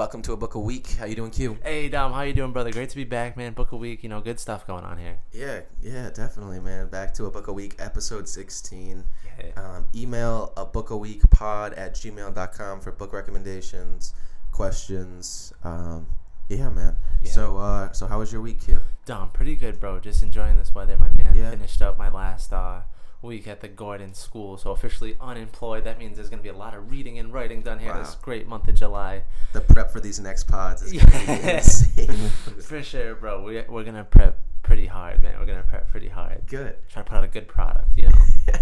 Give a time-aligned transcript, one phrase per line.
[0.00, 0.92] welcome to a book a week.
[0.98, 1.58] How you doing, Q?
[1.62, 2.72] Hey Dom, how you doing, brother?
[2.72, 3.52] Great to be back, man.
[3.52, 5.18] Book a week, you know, good stuff going on here.
[5.30, 6.88] Yeah, yeah, definitely, man.
[6.88, 9.04] Back to a book a week, episode sixteen.
[9.38, 9.50] Yeah.
[9.62, 14.14] Um, email a book a week pod at gmail.com for book recommendations,
[14.52, 15.52] questions.
[15.64, 16.06] Um,
[16.48, 16.96] yeah, man.
[17.20, 17.32] Yeah.
[17.32, 18.80] So, uh, so how was your week, Q?
[19.04, 20.00] Dom, pretty good, bro.
[20.00, 21.34] Just enjoying this weather, my man.
[21.34, 21.50] Yeah.
[21.50, 22.80] Finished up my last uh,
[23.22, 25.84] week at the Gordon School, so officially unemployed.
[25.84, 27.98] That means there's gonna be a lot of reading and writing done here Wow.
[28.00, 29.24] this great month of July.
[29.52, 31.56] The prep for these next pods is gonna be Yeah.
[31.58, 32.08] insane.
[32.62, 33.42] For sure, bro.
[33.42, 35.38] We we're gonna prep pretty hard, man.
[35.38, 36.46] We're gonna prep pretty hard.
[36.46, 36.76] Good.
[36.88, 38.14] Try to put out a good product, you know.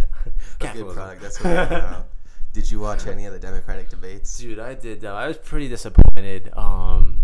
[0.60, 1.22] a good product.
[1.22, 2.04] That's what we're.
[2.52, 4.38] Did you watch any of the Democratic debates?
[4.38, 5.04] Dude, I did.
[5.04, 6.50] Uh, I was pretty disappointed.
[6.56, 7.20] Um,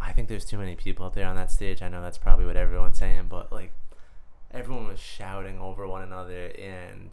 [0.00, 1.80] I think there's too many people up there on that stage.
[1.80, 3.70] I know that's probably what everyone's saying, but like,
[4.52, 7.10] everyone was shouting over one another, and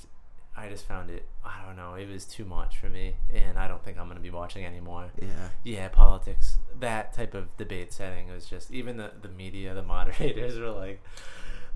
[0.57, 1.25] I just found it.
[1.45, 1.95] I don't know.
[1.95, 5.09] It was too much for me, and I don't think I'm gonna be watching anymore.
[5.21, 5.27] Yeah.
[5.63, 6.57] Yeah, politics.
[6.79, 11.01] That type of debate setting was just even the the media, the moderators were like.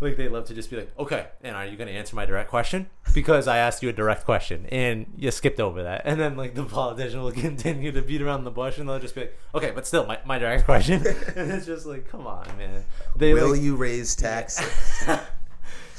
[0.01, 2.25] Like they love to just be like, okay, and are you going to answer my
[2.25, 2.89] direct question?
[3.13, 6.01] Because I asked you a direct question, and you skipped over that.
[6.03, 9.15] And then like the politician will continue to beat around the bush, and they'll just
[9.15, 11.05] be like, okay, but still, my, my direct question.
[11.37, 12.83] and it's just like, come on, man.
[13.15, 14.67] They Will like, you raise taxes?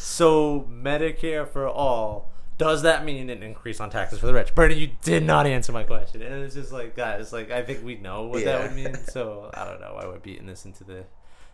[0.04, 2.30] So Medicare for all.
[2.56, 4.54] Does that mean an increase on taxes for the rich?
[4.54, 7.84] Bernie, you did not answer my question, and it's just like, guys, like I think
[7.84, 8.94] we know what that would mean.
[9.08, 11.04] So I don't know why we're beating this into the,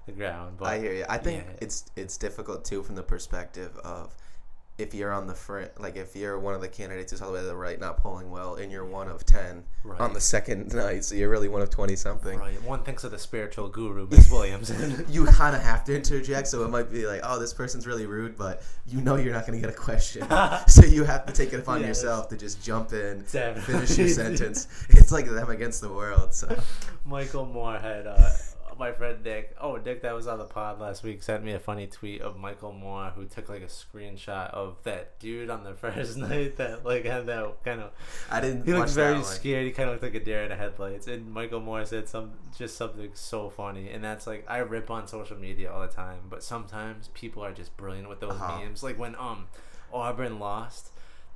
[0.07, 0.57] the ground.
[0.59, 1.05] But I hear you.
[1.09, 1.59] I think yeah.
[1.63, 4.15] it's it's difficult too from the perspective of
[4.81, 7.35] if you're on the front, like if you're one of the candidates who's all the
[7.35, 9.65] way to the right, not polling well, and you're one of ten
[9.99, 12.39] on the second night, so you're really one of twenty something.
[12.39, 12.63] Right.
[12.63, 14.71] One thinks of the spiritual guru, Miss Williams.
[15.11, 18.07] You kind of have to interject, so it might be like, oh, this person's really
[18.07, 20.27] rude, but you know you're not going to get a question,
[20.69, 21.89] so you have to take it upon Yes.
[21.89, 23.61] yourself to just jump in, Definitely.
[23.75, 24.69] finish your sentence.
[24.91, 26.33] It's like them against the world.
[26.35, 26.57] So
[27.05, 28.31] Michael Moore had uh,
[28.81, 29.55] my friend Nick.
[29.61, 31.23] Oh, Nick, that was on the pod last week.
[31.23, 35.21] Sent me a funny tweet of Michael Moore who took like a screenshot of that
[35.21, 37.93] dude on the first night that like had that kind of.
[38.31, 38.65] I didn't.
[38.65, 39.67] He looked very scared.
[39.67, 41.07] He kind of looked like a deer in the headlights.
[41.07, 43.91] And Michael Moore said some just something so funny.
[43.91, 47.53] And that's like I rip on social media all the time, but sometimes people are
[47.53, 48.61] just brilliant with those Uh-huh.
[48.65, 48.83] memes.
[48.83, 49.47] Like when um
[49.93, 50.89] Auburn lost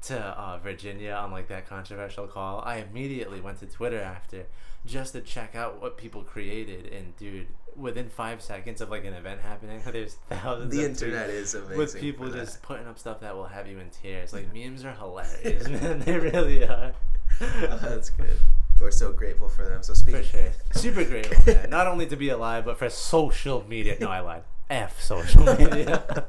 [0.02, 4.46] to uh, Virginia on like that controversial call, I immediately went to Twitter after
[4.86, 6.92] just to check out what people created.
[6.92, 7.46] And dude,
[7.76, 10.74] within five seconds of like an event happening, there's thousands.
[10.74, 11.78] The of internet is amazing.
[11.78, 14.32] with people just putting up stuff that will have you in tears.
[14.32, 16.00] Like memes are hilarious, man.
[16.00, 16.92] They really are.
[17.40, 18.38] That's good.
[18.80, 19.82] We're so grateful for them.
[19.82, 20.50] So speaking, sure.
[20.72, 21.70] Super grateful, man.
[21.70, 23.96] Not only to be alive, but for social media.
[24.00, 24.42] No, I lied.
[24.68, 26.26] F social media.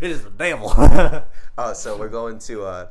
[0.00, 0.72] it is the devil.
[1.58, 2.64] oh, so we're going to.
[2.64, 2.86] Uh,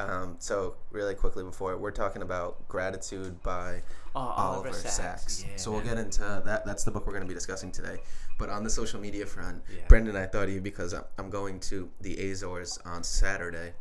[0.00, 3.82] um, so really quickly before we're talking about gratitude by
[4.16, 4.92] Oh, Oliver, Oliver Sacks.
[4.94, 5.44] Sacks.
[5.48, 6.64] Yeah, so we'll get into that.
[6.64, 7.98] That's the book we're going to be discussing today.
[8.38, 9.82] But on the social media front, Yeah.
[9.88, 13.72] Brendan, I thought of you because I'm- going to the Azores on Saturday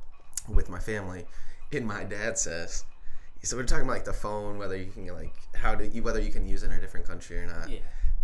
[0.50, 1.25] with my family.
[1.72, 2.84] And my dad says,
[3.44, 6.31] so we're talking about like the phone, whether you can like how to whether you
[6.31, 7.69] can use it in a different country or not.
[7.69, 7.79] yeah.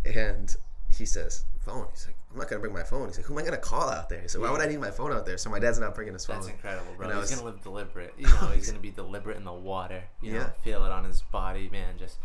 [0.06, 0.56] And
[0.90, 1.88] he says, phone.
[1.92, 3.08] He's like, I'm not gonna bring my phone.
[3.08, 4.28] He's like, who am I gonna call out there?
[4.28, 5.38] So why would I need my phone out there?
[5.38, 6.38] So my dad's not bringing his phone.
[6.38, 7.08] That's incredible, bro.
[7.10, 8.14] And He's was- gonna live deliberate.
[8.20, 10.04] You know, he's gonna be deliberate in the water.
[10.22, 10.50] You know, Yeah.
[10.64, 11.98] feel it on his body, man.
[11.98, 12.18] Just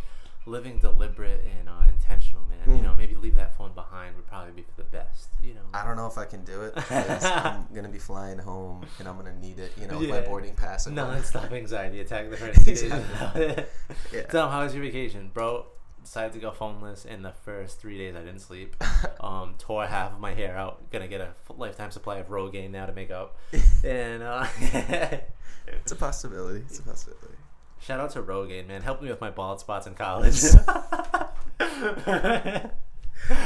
[0.46, 2.58] living deliberate and uh, intentional, man.
[2.76, 2.82] You Mm.
[2.84, 5.28] know, maybe leave that phone behind would probably be for the best.
[5.42, 5.60] You know.
[5.72, 6.74] I don't know if I can do it.
[6.90, 9.72] I'm gonna be flying home and I'm gonna need it.
[9.80, 10.86] You know, with my boarding pass.
[10.86, 13.64] Non-stop anxiety attack the first days Exactly.
[14.12, 14.22] Yeah.
[14.24, 15.66] Tom, how was your vacation, bro?
[16.04, 18.14] Decided to go phoneless in the first three days.
[18.14, 18.76] I didn't sleep.
[19.20, 20.90] Um, tore half of my hair out.
[20.90, 23.38] Gonna get a lifetime supply of Rogaine now to make up.
[23.84, 24.46] And uh,
[25.66, 26.60] It's a possibility.
[26.60, 27.36] It's a possibility.
[27.80, 28.82] shout out to Rogaine, man.
[28.82, 30.40] Helped me with my bald spots in college.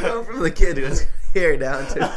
[0.02, 2.12] Going from the kid who has hair down to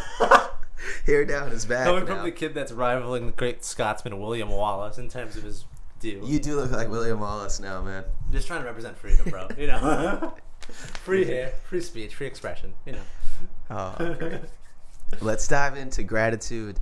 [1.05, 1.85] hair down his back.
[1.85, 2.15] Coming now.
[2.15, 5.65] from the kid that's rivaling the great Scotsman William Wallace in terms of his
[6.01, 6.21] due.
[6.25, 8.03] You do look like William Wallace now, man.
[8.31, 9.47] Just trying to represent freedom, bro.
[9.57, 10.33] You know,
[11.03, 12.73] free hair, free speech, free expression.
[12.85, 13.01] You know.
[13.69, 14.39] Oh.
[15.21, 16.79] Let's dive into gratitude.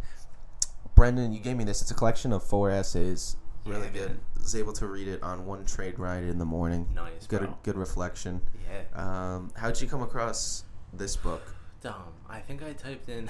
[0.95, 1.81] Brendan, you gave me this.
[1.81, 3.37] It's a collection of four essays.
[3.65, 4.09] Really Yeah, good.
[4.09, 4.19] man.
[4.39, 6.87] Was able to read it on one trade ride in the morning.
[6.95, 7.57] Nice, Good, bro.
[7.63, 8.41] good reflection.
[8.69, 8.83] Yeah.
[9.35, 10.63] Um, how'd you come across
[10.93, 11.41] this book?
[11.81, 11.95] Dom.
[12.29, 13.29] I think I typed in.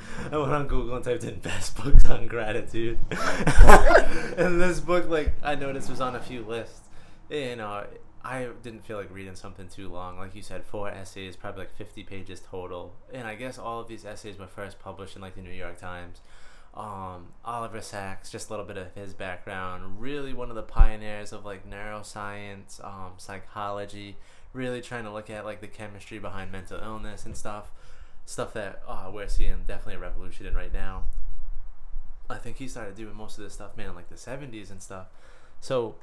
[0.32, 5.32] I went on Google and typed in best books on gratitude, and this book, like,
[5.42, 6.80] I noticed was on a few lists.
[7.30, 7.84] And uh,
[8.24, 10.18] I didn't feel like reading something too long.
[10.18, 12.94] Like you said, four essays, probably like fifty pages total.
[13.12, 15.78] And I guess all of these essays were first published in like the New York
[15.78, 16.20] Times.
[16.74, 20.00] Um, Oliver Oliver Sacks, just a little bit of his background.
[20.00, 24.16] Really, one of the pioneers of like neuroscience, um, psychology.
[24.52, 27.70] Really trying to look at like the chemistry behind mental illness and stuff.
[28.28, 31.04] Stuff that uh, we're seeing definitely a revolution in right now.
[32.28, 35.06] I think he started doing most of this stuff, man, like the '70s and stuff.
[35.62, 35.94] So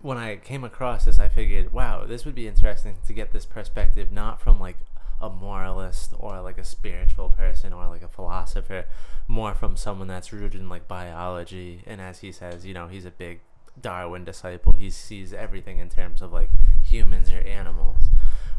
[0.00, 3.44] when I came across this, I figured, wow, this would be interesting to get this
[3.44, 4.78] perspective, not from like
[5.20, 8.86] a moralist or like a spiritual person or like a philosopher,
[9.26, 11.82] more from someone that's rooted in like biology.
[11.86, 13.40] And as he says, you know, he's a big
[13.78, 14.72] Darwin disciple.
[14.72, 16.50] He sees everything in terms of like
[16.82, 18.04] humans or animals.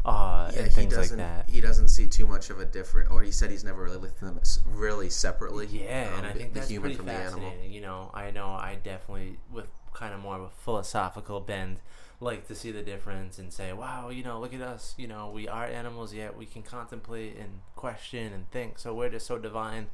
[0.04, 1.18] Uh, Yeah, and he things like doesn't.
[1.18, 1.48] that.
[1.48, 4.20] He doesn't see too much of a different, or he said he's never really looked
[4.20, 5.66] them really separately.
[5.66, 7.52] Yeah, um, and I think the that's human pretty from the animal.
[7.68, 11.80] You know, I know I definitely, with kind of more of a philosophical bend,
[12.18, 14.94] like to see the difference and say, wow, you know, look at us.
[14.96, 18.78] You know, we are animals, yet we can contemplate and question and think.
[18.78, 19.88] So we're just so divine.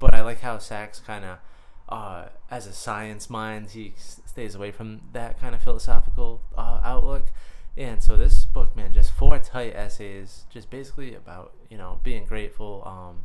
[0.00, 1.38] But I like how Sacks kind of,
[1.88, 6.80] uh, as a science mind, he s- stays away from that kind of philosophical uh,
[6.82, 7.26] outlook.
[7.76, 12.24] And so this book, man, just four tight essays, just basically about you know being
[12.24, 12.82] grateful.
[12.86, 13.24] Um,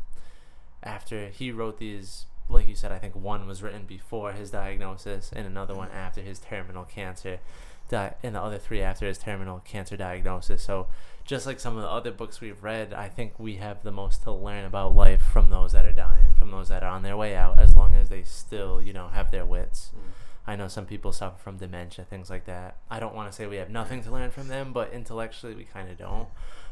[0.84, 5.32] after he wrote these, like you said, I think one was written before his diagnosis,
[5.34, 7.40] and another one after his terminal cancer,
[7.88, 10.64] di- and the other three after his terminal cancer diagnosis.
[10.64, 10.88] So,
[11.24, 14.24] just like some of the other books we've read, I think we have the most
[14.24, 17.16] to learn about life from those that are dying, from those that are on their
[17.16, 19.92] way out, as long as they still, you know, have their wits.
[20.48, 22.78] I know some people suffer from dementia, things like that.
[22.90, 25.66] I don't want to say we have nothing to learn from them, but intellectually we
[25.66, 26.28] kind of don't.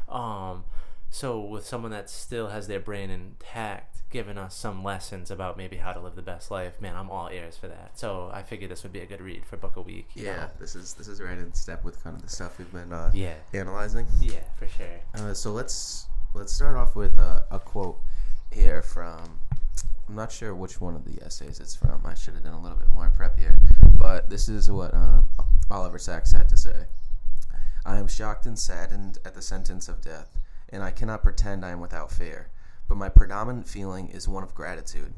[0.08, 0.64] Um,
[1.12, 5.76] so with someone that still has their brain intact, giving us some lessons about maybe
[5.76, 7.98] how to live the best life, man, I'm all ears for that.
[7.98, 10.08] So I figured this would be a good read for Book a Week.
[10.14, 10.50] you Yeah, know?
[10.58, 13.10] this is this is right in step with kind of the stuff we've been uh,
[13.14, 14.06] yeah, analyzing.
[14.20, 14.86] yeah, for sure.
[15.14, 17.98] Uh, so let's let's start off with a, a quote
[18.52, 19.38] here from.
[20.10, 22.02] I'm not sure which one of the essays it's from.
[22.04, 23.56] I should have done a little bit more prep here,
[23.96, 25.28] but this is what um,
[25.70, 26.86] Oliver Sacks had to say.
[27.86, 30.36] I am shocked and saddened at the sentence of death,
[30.68, 32.48] and I cannot pretend I am without fear.
[32.88, 35.14] But my predominant feeling is one of gratitude.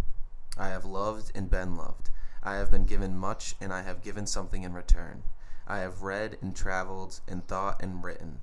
[0.59, 2.11] I have loved and been loved.
[2.43, 5.23] I have been given much, and I have given something in return.
[5.67, 8.41] I have read and traveled and thought and written.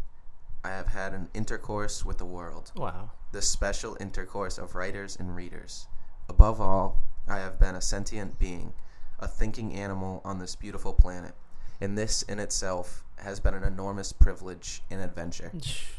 [0.64, 3.12] I have had an intercourse with the world, Wow.
[3.34, 5.86] the special intercourse of writers and readers.
[6.30, 8.74] Above all, I have been a sentient being,
[9.20, 11.34] a thinking animal on this beautiful planet,
[11.82, 15.52] and this in itself has been an enormous privilege and adventure.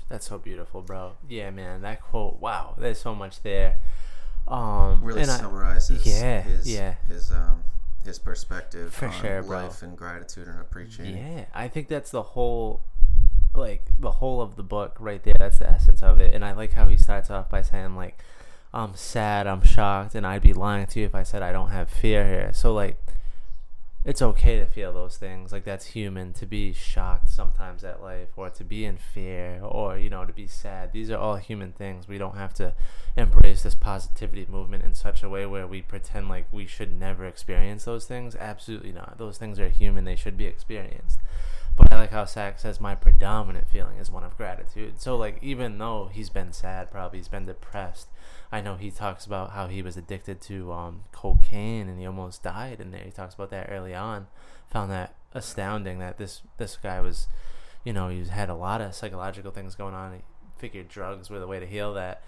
[0.09, 1.13] That's so beautiful, bro.
[1.29, 2.41] Yeah, man, that quote.
[2.41, 3.77] Wow, there's so much there.
[4.49, 6.95] Um, Really and I- summarizes yeah, his yeah.
[7.09, 7.65] his um
[8.05, 11.17] his perspective For on sure, life and gratitude and appreciating.
[11.19, 12.81] Yeah, I think that's the whole,
[13.55, 15.35] like the whole of the book right there.
[15.39, 16.35] That's the essence of it.
[16.35, 18.19] And I like how he starts off by saying like,
[18.73, 21.71] "I'm sad, I'm shocked, and I'd be lying to you if I said I don't
[21.71, 22.97] have fear here." So like,
[24.03, 25.53] it's okay to feel those things.
[25.53, 29.99] Like that's human to be shocked sometimes at life, or to be in fear, or
[29.99, 30.93] you know to be sad.
[30.93, 32.09] These are all human things.
[32.09, 32.73] We don't have to
[33.17, 37.27] embrace this positivity movement in such a way where we pretend like we should never
[37.27, 38.35] experience those things.
[38.37, 39.19] Absolutely not.
[39.19, 40.05] Those things are human.
[40.05, 41.19] They should be experienced.
[41.77, 45.01] But I like how Sacks says my predominant feeling is one of gratitude.
[45.01, 48.09] So like even though he's been sad, probably he's been depressed.
[48.53, 52.43] I know he talks about how he was addicted to um, cocaine and he almost
[52.43, 53.05] died in there.
[53.05, 54.27] He talks about that early on.
[54.71, 57.29] Found that astounding that this this guy was,
[57.85, 60.15] you know, he had a lot of psychological things going on.
[60.15, 60.21] He
[60.59, 62.23] figured drugs were the way to heal that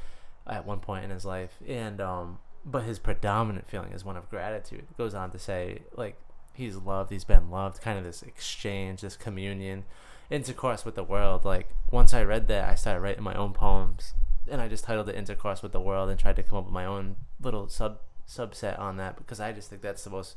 [0.47, 1.55] at one point in his life.
[1.67, 4.87] And um, but his predominant feeling is one of gratitude.
[4.91, 6.17] It goes on to say like
[6.55, 9.85] he's loved, he's been loved, kind of this exchange, this communion,
[10.31, 11.45] intercourse with the world.
[11.45, 14.14] Like once I read that, I started writing my own poems,
[14.51, 16.75] and I just titled it "Intercourse with the World" and tried to come up with
[16.75, 20.37] my own little sub subset on that because I just think that's the most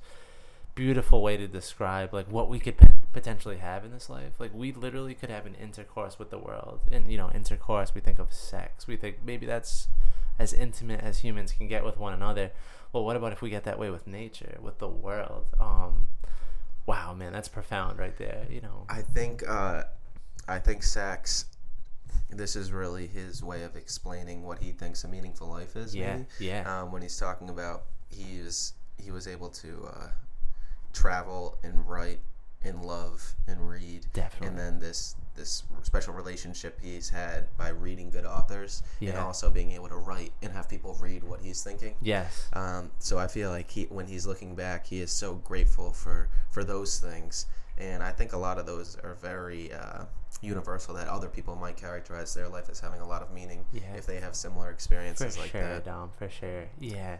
[0.73, 2.75] beautiful way to describe like what we could
[3.13, 4.33] potentially have in this life.
[4.39, 7.95] Like we literally could have an intercourse with the world, and you know, intercourse.
[7.95, 8.87] We think of sex.
[8.87, 9.87] We think maybe that's
[10.37, 12.51] as intimate as humans can get with one another.
[12.91, 15.45] Well, what about if we get that way with nature, with the world?
[15.59, 16.07] Um,
[16.85, 18.45] wow, man, that's profound right there.
[18.49, 19.83] You know, I think uh,
[20.47, 21.45] I think Sacks.
[22.29, 25.95] This is really his way of explaining what he thinks a meaningful life is.
[25.95, 26.25] yeah, maybe.
[26.39, 30.07] yeah, Um, when he's talking about he is he was able to uh,
[30.93, 32.19] travel and write
[32.63, 34.47] and love and read, definitely.
[34.47, 39.73] and then this this special relationship he's had by reading good authors and also being
[39.73, 41.93] able to write and have people read what he's thinking.
[42.01, 45.91] yes, Um, so I feel like he, when he's looking back, he is so grateful
[45.91, 47.45] for for those things,
[47.77, 50.05] and I think a lot of those are very uh,
[50.41, 50.93] universal.
[50.95, 53.93] That other people might characterize their life as having a lot of meaning Yeah.
[53.95, 55.85] if they have similar for experiences like sure, that.
[55.85, 56.65] Dom, for sure.
[56.79, 57.17] Yeah.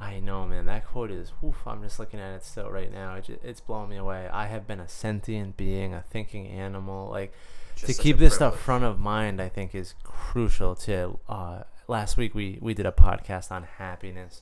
[0.00, 0.64] I know, man.
[0.66, 1.32] That quote is.
[1.44, 3.16] Oof, I'm just looking at it still right now.
[3.16, 4.28] It just, it's blowing me away.
[4.32, 7.10] I have been a sentient being, a thinking animal.
[7.10, 7.34] Like
[7.76, 10.74] Just to keep this stuff front of mind, I think is crucial.
[10.76, 14.40] To uh, last week we we did a podcast on happiness,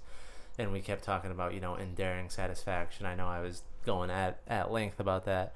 [0.59, 3.05] and we kept talking about you know enduring satisfaction.
[3.05, 5.55] I know I was going at at length about that,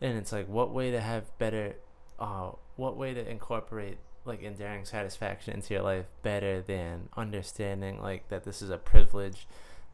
[0.00, 1.74] and it's like what way to have better,
[2.18, 8.28] uh, what way to incorporate like enduring satisfaction into your life better than understanding like
[8.28, 9.46] that this is a privilege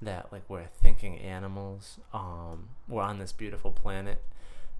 [0.02, 4.21] that like we're thinking animals um we're on this beautiful planet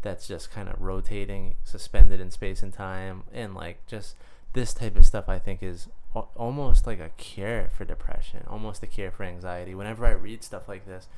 [0.03, 3.25] that's just kind of rotating suspended in space and time.
[3.33, 4.15] And like just
[4.53, 5.89] this type of stuff i think is
[6.35, 9.75] almost like a cure for depression almost a cure for anxiety.
[9.75, 11.09] Whenever i read stuff like this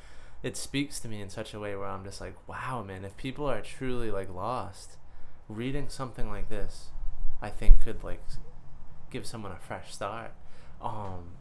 [0.41, 3.15] it speaks to me in such a way where i'm just like wow man if
[3.17, 4.97] people are truly like lost
[5.47, 6.89] reading something like this
[7.41, 8.21] i think could like
[9.11, 10.31] give someone a fresh start.
[10.81, 11.31] Um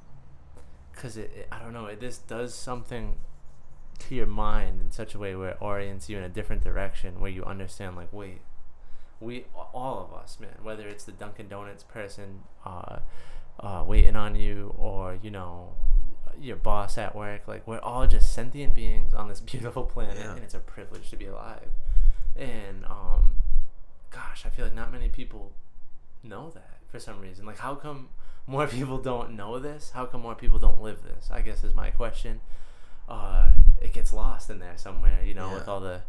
[0.92, 3.14] because it, it i don't know it this does something
[4.00, 7.20] to your mind in such a way where it orients you in a different direction
[7.20, 8.40] where you understand like wait
[9.20, 12.98] we all of us man whether it's the dunkin donuts person uh,
[13.60, 15.72] uh, waiting on you or you know
[16.40, 20.34] your boss at work like we're all just sentient beings on this beautiful planet Yeah.
[20.34, 21.68] and it's a privilege to be alive.
[22.36, 23.32] And um
[24.10, 25.52] gosh i feel like not many people
[26.22, 27.44] know that for some reason.
[27.46, 28.08] Like how come
[28.46, 29.90] more people don't know this?
[29.94, 31.30] How come more people don't live this?
[31.30, 32.40] I guess is my question.
[33.08, 35.54] Uh it gets lost in there somewhere you know Yeah.
[35.54, 36.02] with all the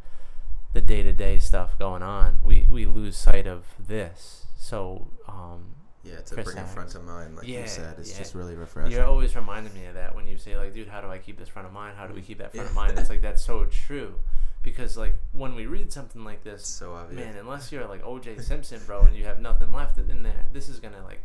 [0.74, 2.40] the day-to-day stuff going on.
[2.44, 4.46] We we lose sight of this.
[4.58, 8.20] So um Yeah, to bring it front of mind, like Yeah, you said, it's yeah.
[8.20, 8.92] just really refreshing.
[8.94, 11.38] you're always reminding me of that when you say like dude how do i keep
[11.38, 12.26] this front of mind how do we mm.
[12.26, 12.82] keep that front of Yeah.
[12.82, 14.16] mind it's like that's so true
[14.64, 17.20] because like when we read something like this so obvious.
[17.26, 20.70] man unless you're like oj simpson bro and you have nothing left in there this
[20.70, 21.22] is gonna like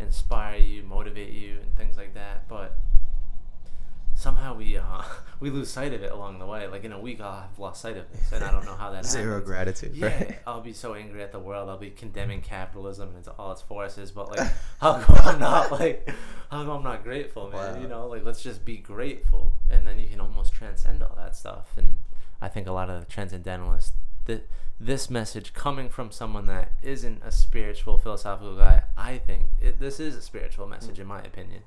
[0.00, 2.76] inspire you motivate you and things like that but
[4.22, 5.02] somehow we uh
[5.40, 7.82] we lose sight of it along the way like in a week i'll have lost
[7.82, 9.46] sight of this and i don't know how that Zero happens.
[9.46, 9.96] gratitude.
[9.96, 10.38] Yeah, right?
[10.46, 11.68] I'll be so angry at the world.
[11.68, 14.10] I'll be condemning capitalism and all its forces.
[14.12, 14.50] But like,
[14.80, 16.08] how come I'm not like,
[16.50, 17.74] how come I'm not grateful, man?
[17.74, 17.80] Wow.
[17.82, 21.34] You know, like let's just be grateful, and then you can almost transcend all that
[21.36, 21.72] stuff.
[21.76, 21.96] And
[22.40, 23.92] I think a lot of the transcendentalists,
[24.26, 24.42] th-
[24.78, 29.98] this message coming from someone that isn't a spiritual, philosophical guy, I think it, this
[30.00, 31.62] is a spiritual message, in my opinion.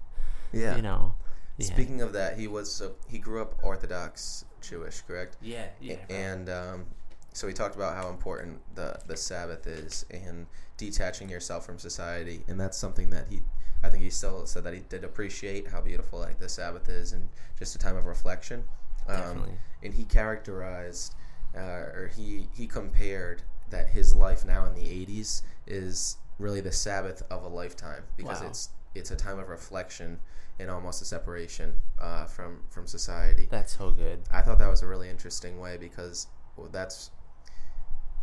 [0.53, 0.75] Yeah.
[0.77, 1.15] You know.
[1.57, 1.67] Yeah.
[1.67, 5.37] Speaking of that, he was uh, he grew up Orthodox Jewish, correct?
[5.41, 5.67] Yeah.
[5.79, 5.95] Yeah.
[5.95, 6.11] right.
[6.11, 6.85] And um,
[7.33, 10.47] so he talked about how important the the Sabbath is and
[10.77, 13.39] detaching yourself from society, and that's something that he.
[13.83, 17.13] I think he still said that he did appreciate how beautiful like the Sabbath is
[17.13, 18.63] and just a time of reflection.
[19.07, 19.51] Um, Definitely.
[19.83, 21.13] and he characterized
[21.55, 26.71] uh, or he he compared that his life now in the 80s is really the
[26.71, 28.47] Sabbath of a lifetime because Wow.
[28.47, 30.19] it's it's a time of reflection
[30.59, 33.47] and almost a separation uh, from from society.
[33.49, 34.19] That's so good.
[34.31, 37.11] I thought that was a really interesting way because well, that's.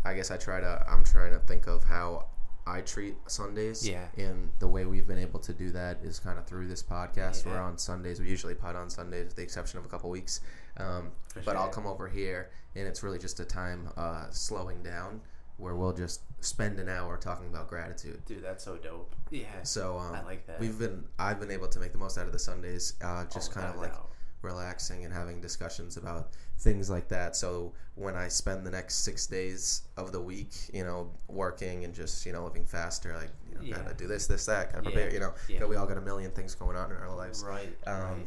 [0.05, 0.85] I guess I try to.
[0.89, 2.27] I'm trying to think of how
[2.67, 3.89] I treat Sundays.
[3.89, 4.07] Yeah.
[4.17, 7.45] And the way we've been able to do that is kind of through this podcast.
[7.45, 7.53] Yeah.
[7.53, 8.21] We're on Sundays.
[8.21, 10.41] We usually pod on Sundays, with the exception of a couple weeks.
[10.77, 11.13] Um,
[11.45, 15.21] but I'll come over here, and it's really just a time uh, slowing down
[15.63, 18.21] where we'll just spend an hour talking about gratitude.
[18.27, 19.15] Dude, that's so dope.
[19.31, 19.47] Yeah.
[19.63, 20.59] So um, I like that.
[20.61, 21.05] We've been.
[21.19, 22.95] I've been able to make the most out of the Sundays.
[23.03, 24.11] Uh, just Oh, kind of like doubt.
[24.43, 27.37] relaxing and having discussions about things like that.
[27.37, 31.95] So when I spend the next six days of the week, you know, working and
[31.95, 33.77] just you know living faster, like you know, Yeah.
[33.83, 34.91] gotta do this, this, that, gotta Yeah.
[34.95, 35.13] prepare.
[35.13, 35.65] You know, Yeah.
[35.67, 37.45] we all got a million things going on in our lives.
[37.45, 37.77] Right.
[37.87, 38.27] Um, right.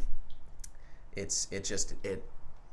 [1.16, 2.24] It's it just it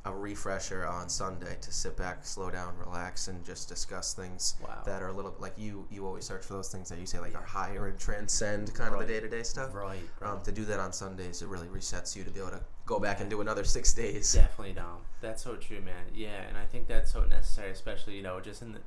[0.04, 4.82] a refresher on Sunday to sit back, slow down, relax, and just discuss things Wow.
[4.84, 5.86] that are a little like you.
[5.90, 8.92] You always search for those things that you say like are higher and transcend kind
[8.92, 9.74] of the day to day stuff.
[9.74, 10.00] Right.
[10.20, 10.30] right.
[10.30, 12.98] Um, to do that on Sundays, it really resets you to be able to go
[12.98, 14.32] back and do another six days.
[14.32, 14.98] Definitely down.
[15.20, 16.06] That's so true, man.
[16.12, 18.80] Yeah, and I think that's so necessary, especially you know, just in the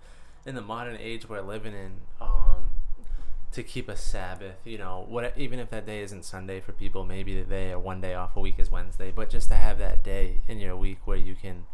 [0.45, 1.91] in the modern age we're living in,
[2.22, 2.65] um,
[3.55, 4.57] to keep a Sabbath.
[4.65, 7.79] You know, what even if that day isn't Sunday for people, maybe the day or
[7.79, 10.75] one day off a week is Wednesday, but just to have that day in your
[10.75, 11.65] week where you can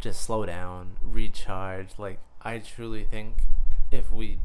[0.00, 1.90] just slow down, recharge.
[1.96, 3.36] Like I truly think
[3.92, 4.40] if we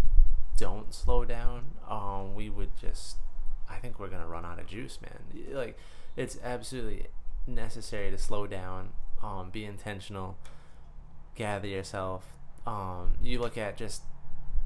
[0.56, 3.18] don't slow down, um, we would just.
[3.70, 5.46] I think we're gonna run out of juice, man.
[5.52, 5.78] Like
[6.16, 7.08] it's absolutely
[7.48, 8.90] necessary to slow down,
[9.24, 10.38] um, be intentional,
[11.36, 12.34] gather yourself.
[12.68, 14.04] Um, you look at just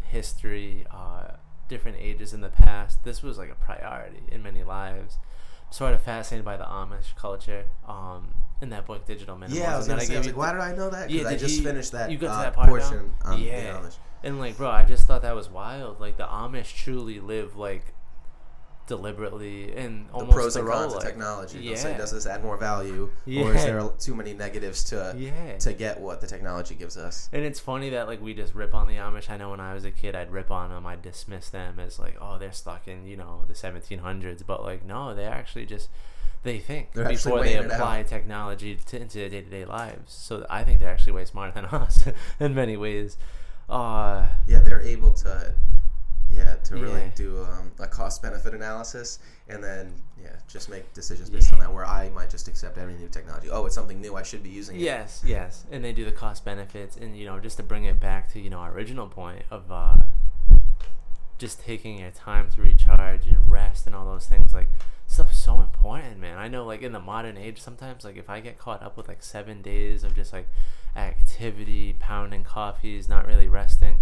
[0.03, 1.37] history, uh,
[1.71, 3.03] different ages in the past.
[3.03, 5.17] This was like a priority in many lives.
[5.67, 7.63] I'm sort of fascinated by the Amish culture.
[7.87, 9.55] Um, in that book, Digital Minimalism.
[9.55, 11.09] Yeah, I was gonna say, I was you- like, why did I know that?
[11.09, 13.77] Yeah, I just he- finished that, you got to uh, that part portion the yeah.
[13.77, 13.95] Amish.
[14.23, 15.99] And like, bro, I just thought that was wild.
[15.99, 17.93] Like the Amish truly live like
[18.87, 21.59] deliberately and almost the pros and cons of technology.
[21.67, 21.97] They'll say, Yeah.
[21.97, 25.57] does this add more value, or is there too many negatives to Yeah.
[25.59, 27.29] to get what the technology gives us?
[27.31, 29.29] And it's funny that like we just rip on the Amish.
[29.29, 30.85] I know when I was a kid, I'd rip on them.
[30.85, 34.43] I'd dismiss them as like, oh, they're stuck in you know the 1700s.
[34.45, 35.89] But like, no, they actually just
[36.43, 40.11] they think They're before they apply technology to, into their day to day lives.
[40.13, 42.07] So I think they're actually way smarter than us
[42.39, 43.17] in many ways.
[43.69, 45.53] Uh, Yeah, they're able to,
[46.31, 47.09] yeah, to really Yeah.
[47.15, 49.19] do um, a cost benefit analysis,
[49.49, 51.73] and then yeah, just make decisions based on that.
[51.73, 53.49] Where I might just accept every new technology.
[53.49, 54.15] Oh, it's something new.
[54.15, 54.81] I should be using it.
[54.81, 57.99] Yes, yes, and they do the cost benefits, and you know, just to bring it
[57.99, 59.97] back to you know our original point of uh,
[61.37, 64.69] just taking your time to recharge and rest and all those things, like
[65.07, 66.37] stuff's so important, man.
[66.37, 69.07] I know, like in the modern age, sometimes like if I get caught up with
[69.07, 70.47] like seven days of just like
[70.95, 73.97] activity, pounding coffees, not really resting,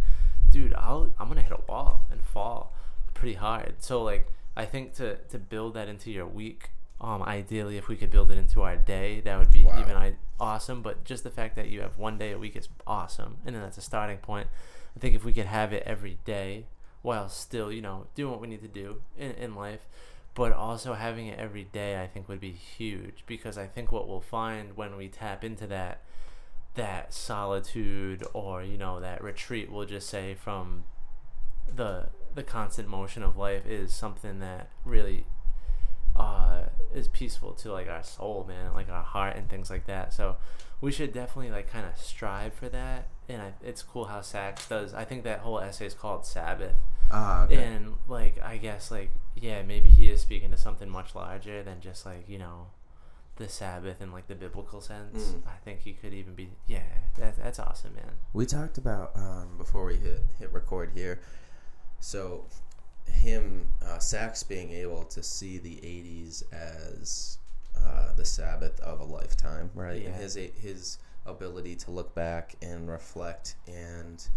[0.51, 2.74] dude, I'll I'm gonna hit a wall and fall
[3.13, 3.75] pretty hard.
[3.79, 6.70] So like I think to to build that into your week,
[7.01, 9.79] um, ideally if we could build it into our day, that would be Wow.
[9.79, 10.82] even I, awesome.
[10.82, 13.62] But just the fact that you have one day a week is awesome, and then
[13.62, 14.48] that's a starting point.
[14.96, 16.65] I think if we could have it every day
[17.01, 19.88] while still, you know, doing what we need to do in, in life,
[20.34, 24.08] but also having it every day, I think would be huge because I think what
[24.08, 26.01] we'll find when we tap into that
[26.76, 30.84] that solitude or you know that retreat we'll just say from
[31.76, 35.26] the the constant motion of life is something that really
[36.16, 40.14] uh, is peaceful to like our soul, man, like our heart and things like that.
[40.14, 40.38] So
[40.82, 43.08] we should definitely like kind of strive for that.
[43.30, 44.94] And I, it's cool how Sacks does.
[44.94, 46.76] I think that whole essay is called Sabbath,
[47.12, 47.56] Ah, okay.
[47.64, 51.80] and like I guess like yeah, maybe he is speaking to something much larger than
[51.80, 52.68] just like you know
[53.39, 55.29] the Sabbath in like the biblical sense.
[55.31, 55.41] Mm.
[55.48, 56.84] I think he could even be yeah.
[57.17, 58.12] That, that's awesome, man.
[58.34, 61.19] We talked about um, before we hit hit record here.
[61.99, 62.45] So,
[63.12, 67.39] him uh, Sacks being able to see the '80s as
[67.78, 69.95] uh, the Sabbath of a lifetime, right?
[70.06, 70.21] And Yeah.
[70.21, 74.28] his his ability to look back and reflect and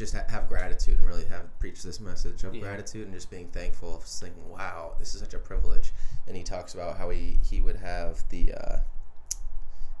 [0.00, 2.62] just ha- have gratitude and really have preach this message of Yeah.
[2.62, 5.92] gratitude and just being thankful, just thinking, "Wow, this is such a privilege."
[6.26, 8.76] And he talks about how he he would have the uh,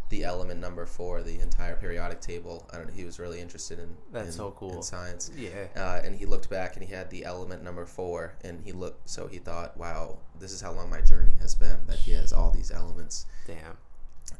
[0.08, 2.66] the element number for the entire periodic table.
[2.72, 2.92] I don't know.
[2.92, 4.74] He was really interested in That's in- so cool.
[4.76, 5.30] in science.
[5.36, 5.68] Yeah.
[5.76, 9.08] Uh, and he looked back and he had the element number four, and he looked.
[9.08, 11.86] So he thought, "Wow, this is how long my journey has been.
[11.86, 13.76] That he has all these elements." Damn.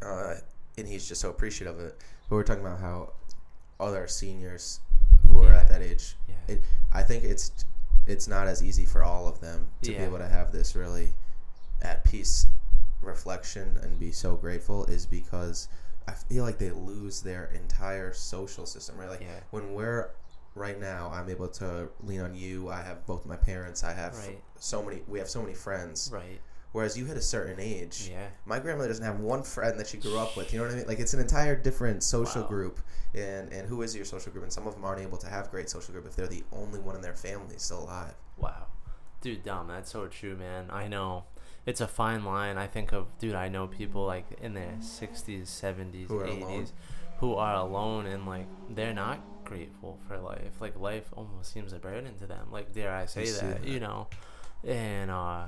[0.02, 0.36] uh,
[0.78, 2.00] and he's just so appreciative of it.
[2.28, 3.12] But we're talking about how
[3.78, 4.80] other seniors
[5.26, 5.60] who are Yeah.
[5.60, 6.34] at that age, Yeah.
[6.48, 7.52] it, I think it's
[8.06, 9.98] it's not as easy for all of them to Yeah.
[9.98, 11.12] be able to have this really
[11.82, 12.46] at peace
[13.02, 15.68] reflection and be so grateful is because
[16.08, 19.08] I feel like they lose their entire social system, right?
[19.08, 19.40] Like Yeah.
[19.50, 20.10] when we're
[20.56, 22.68] right now, I'm able to lean on you.
[22.70, 23.84] I have both my parents.
[23.84, 24.42] I have Right.
[24.58, 25.02] so many.
[25.06, 26.10] We have so many friends.
[26.12, 26.40] Right.
[26.72, 28.28] Whereas you hit a certain age, Yeah.
[28.44, 30.52] my grandmother doesn't have one friend that she grew up with.
[30.52, 30.86] You know what I mean?
[30.86, 32.48] Like it's an entire different social Wow.
[32.48, 32.80] group,
[33.14, 34.44] and and who is your social group?
[34.44, 36.78] And some of them aren't able to have great social group if they're the only
[36.78, 38.14] one in their family still alive.
[38.36, 38.66] Wow.
[39.20, 39.66] Dude, Dom.
[39.68, 40.70] That's so true, man.
[40.70, 41.24] I know.
[41.66, 42.56] It's a fine line.
[42.56, 46.72] I think of, dude, I know people like in their 60s, 70s, 80s
[47.18, 50.58] who are alone and like they're not grateful for life.
[50.60, 52.46] Like life almost seems a burden to them.
[52.50, 53.68] Like, dare I say that, that.
[53.68, 54.06] you know?
[54.66, 55.44] And, uh,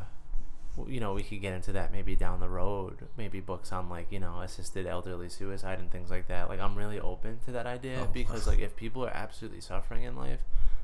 [0.87, 3.09] you know, we could get into that maybe down the road.
[3.17, 6.49] Maybe books on like, you know, assisted elderly suicide and things like that.
[6.49, 10.05] Like, I'm really open to that idea Oh, because, like, if people are absolutely suffering
[10.05, 10.41] in life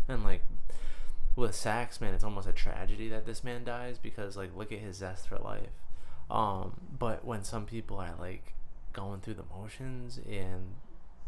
[0.08, 0.42] and like,
[1.38, 4.80] with Sacks, man, it's almost a tragedy that this man dies because like look at
[4.80, 5.70] his zest for life.
[6.30, 8.54] Um, but when some people are like
[8.92, 10.74] going through the motions and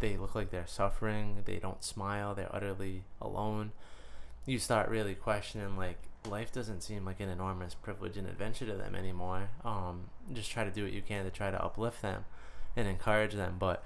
[0.01, 3.71] they look like they're suffering, they don't smile, they're utterly alone,
[4.47, 8.75] you start really questioning like life doesn't seem like an enormous privilege and adventure to
[8.75, 9.49] them anymore.
[9.65, 12.25] Um, just try to do what you can to try to uplift them
[12.77, 13.83] and encourage them, but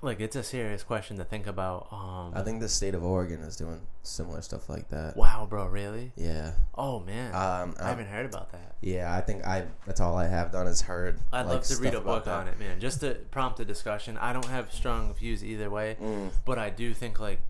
[0.00, 1.88] like it's a serious question to think about.
[1.90, 5.16] Um, I think the state of Oregon is doing similar stuff like that.
[5.16, 6.12] Wow, bro, really?
[6.14, 6.52] Yeah.
[6.76, 8.76] Oh man, Um, I I- haven't heard about that.
[8.80, 9.64] Yeah, I think I.
[9.86, 11.18] That's all I have done is heard.
[11.32, 12.52] I'd like, love to read a book on that.
[12.52, 14.16] it, man, just to prompt a discussion.
[14.18, 16.30] I don't have strong views either way, Mm.
[16.44, 17.40] but I do think like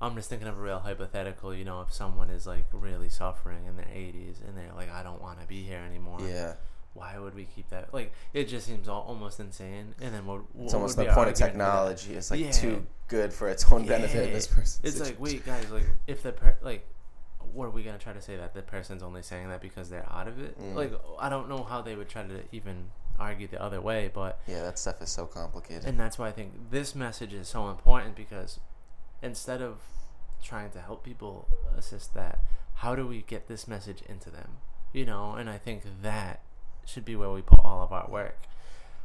[0.00, 1.54] I'm just thinking of a real hypothetical.
[1.54, 5.02] You know, if someone is like really suffering in their 80s and they're like, I
[5.02, 6.18] don't want to be here anymore.
[6.26, 6.54] Yeah,
[6.94, 7.92] Why would we keep that?
[7.92, 9.94] Like, it just seems all, almost insane.
[10.00, 10.42] And then what?
[10.58, 11.46] it's almost the point of argument for that?
[11.50, 12.14] technology.
[12.14, 12.50] It's like Yeah.
[12.50, 14.80] too good for its own benefit in this person.
[14.86, 16.86] It's like, wait, guys, like if the per- like,
[17.52, 20.06] what are we gonna try to say that the person's only saying that because they're
[20.10, 20.58] out of it?
[20.60, 20.74] Mm.
[20.74, 24.40] Like, I don't know how they would try to even argue the other way, but
[24.46, 25.84] Yeah, that stuff is so complicated.
[25.84, 28.60] and that's why I think this message is so important because
[29.22, 29.78] instead of
[30.42, 32.38] trying to help people assist that,
[32.74, 34.58] how do we get this message into them?
[34.92, 36.40] You know, and I think that
[36.86, 38.38] should be where we put all of our work.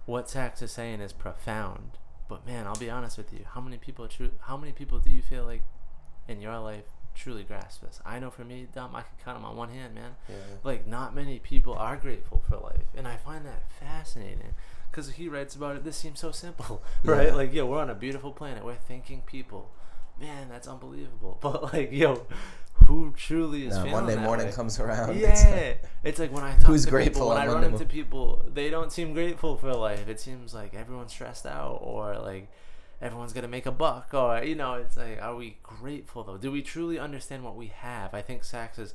[0.05, 1.91] What Sacks is saying is profound,
[2.29, 3.41] but man, I'll be honest with you.
[3.53, 4.31] How many people true?
[4.41, 5.63] How many people do you feel like
[6.27, 7.99] in your life truly grasp this?
[8.05, 10.15] I know for me, Dom, I can count them on one hand, man.
[10.29, 10.35] Yeah.
[10.63, 14.53] Like, not many people are grateful for life, and I find that fascinating
[14.89, 15.83] because he writes about it.
[15.83, 17.27] This seems so simple, right?
[17.27, 17.35] Yeah.
[17.35, 18.63] Like, yeah, we're on a beautiful planet.
[18.63, 19.71] We're thinking people.
[20.19, 21.37] Man, that's unbelievable.
[21.41, 22.25] But like, yo,
[22.85, 24.53] who truly is Nah, feeling Monday morning way?
[24.53, 25.17] comes around.
[25.19, 27.85] Yeah, it's it's like when I talk Who's to grateful people, when I run into
[27.85, 30.07] people, they don't seem grateful for life.
[30.07, 32.49] It seems like everyone's stressed out, or like
[33.01, 36.37] everyone's gonna make a buck, or you know, it's like, are we grateful though?
[36.37, 38.13] Do we truly understand what we have?
[38.13, 38.93] I think Sacks is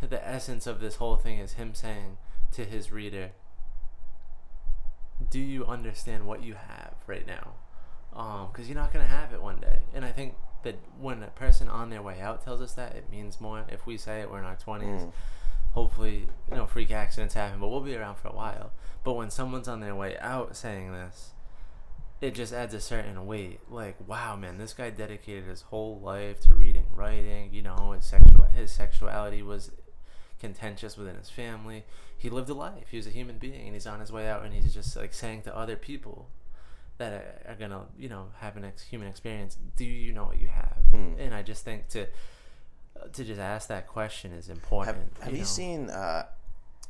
[0.00, 2.18] the essence of this whole thing is him saying
[2.52, 3.30] to his reader,
[5.30, 7.54] "Do you understand what you have right now?
[8.52, 11.68] Because you're not gonna have it one day." And I think that when a person
[11.68, 13.64] on their way out tells us that, it means more.
[13.68, 15.12] If we say it, we're in our twenties Mm.
[15.74, 18.72] hopefully you know freak accidents happen but we'll be around for a while
[19.04, 21.34] but when someone's on their way out saying this
[22.22, 26.40] it just adds a certain weight like wow man this guy dedicated his whole life
[26.40, 29.70] to reading writing you know his sexual his sexuality was
[30.40, 31.84] contentious within his family
[32.16, 34.42] he lived a life he was a human being and he's on his way out
[34.44, 36.30] and he's just like saying to other people
[36.98, 40.38] that are, are gonna you know have an ex- human experience do you know what
[40.40, 41.14] you have Hmm.
[41.18, 42.06] and i just think to
[43.12, 45.44] to just ask that question is important Have, have you, know?
[45.44, 45.90] seen?
[45.90, 46.24] Uh,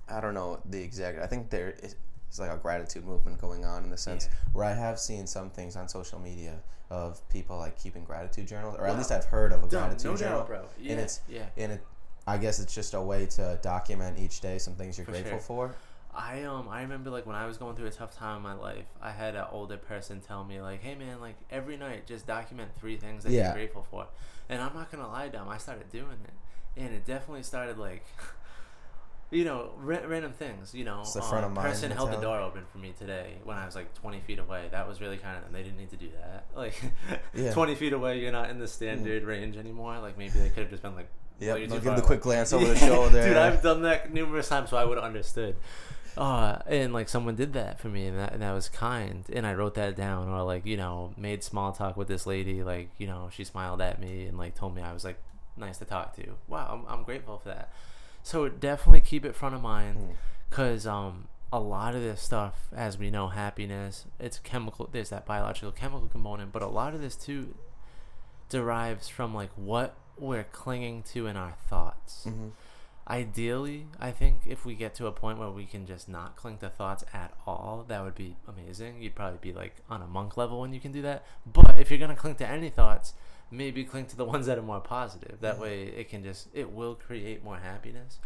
[0.09, 1.19] I don't know the exact.
[1.19, 1.97] I think there is
[2.29, 4.51] it's like a gratitude movement going on in the sense Yeah.
[4.53, 8.77] where I have seen some things on social media of people like keeping gratitude journals,
[8.79, 10.39] or at least I've heard of a Dom, gratitude no journal.
[10.39, 10.69] doubt, bro.
[10.81, 11.47] Yeah, and it's yeah.
[11.57, 11.83] and it.
[12.29, 15.39] I guess it's just a way to document each day some things you're For grateful
[15.39, 15.41] sure.
[15.41, 15.75] for.
[16.19, 18.55] I um I remember like when I was going through a tough time in my
[18.55, 22.27] life, I had an older person tell me like, "Hey man, like every night just
[22.27, 23.47] document three things that Yeah.
[23.49, 24.07] you're grateful for."
[24.49, 28.05] And I'm not gonna lie, Dom, I started doing it, and it definitely started like,
[29.31, 30.73] you know, ra- random things.
[30.75, 33.35] You know, It's the front of mind person held the door open for me today
[33.45, 34.69] when I was like 20 feet away.
[34.71, 35.53] That was really kind of them.
[35.53, 36.47] They didn't need to do that.
[36.57, 36.81] Like,
[37.35, 37.53] Yeah.
[37.53, 39.99] 20 feet away, you're not in the standard range anymore.
[39.99, 41.09] Like maybe they could have just been like,
[41.41, 43.23] Yep, "Well, you're they'll too give the quick glance over the shoulder.
[43.29, 45.57] Dude, I've done that numerous times, so I would have understood.
[46.17, 49.25] Uh, and like someone did that for me, and that, and that was kind.
[49.33, 52.63] And I wrote that down, or like you know, made small talk with this lady.
[52.63, 55.19] Like you know, she smiled at me and like told me I was like
[55.57, 56.35] nice to talk to.
[56.49, 57.71] Wow, I'm, I'm grateful for that.
[58.23, 60.15] So definitely keep it front of mind, Mm.
[60.51, 64.89] because um, a lot of this stuff, as we know, happiness, it's chemical.
[64.91, 67.55] There's that biological chemical component, but a lot of this too
[68.49, 72.27] derives from like what we're clinging to in our thoughts.
[72.29, 72.53] Mhm.
[73.09, 76.59] Ideally, I think if we get to a point where we can just not cling
[76.59, 79.01] to thoughts at all, that would be amazing.
[79.01, 81.25] You'd probably be like on a monk level when you can do that.
[81.47, 83.15] But if you're gonna cling to any thoughts,
[83.49, 85.41] maybe cling to the ones that are more positive.
[85.41, 88.19] That way, it can just it will create more happiness.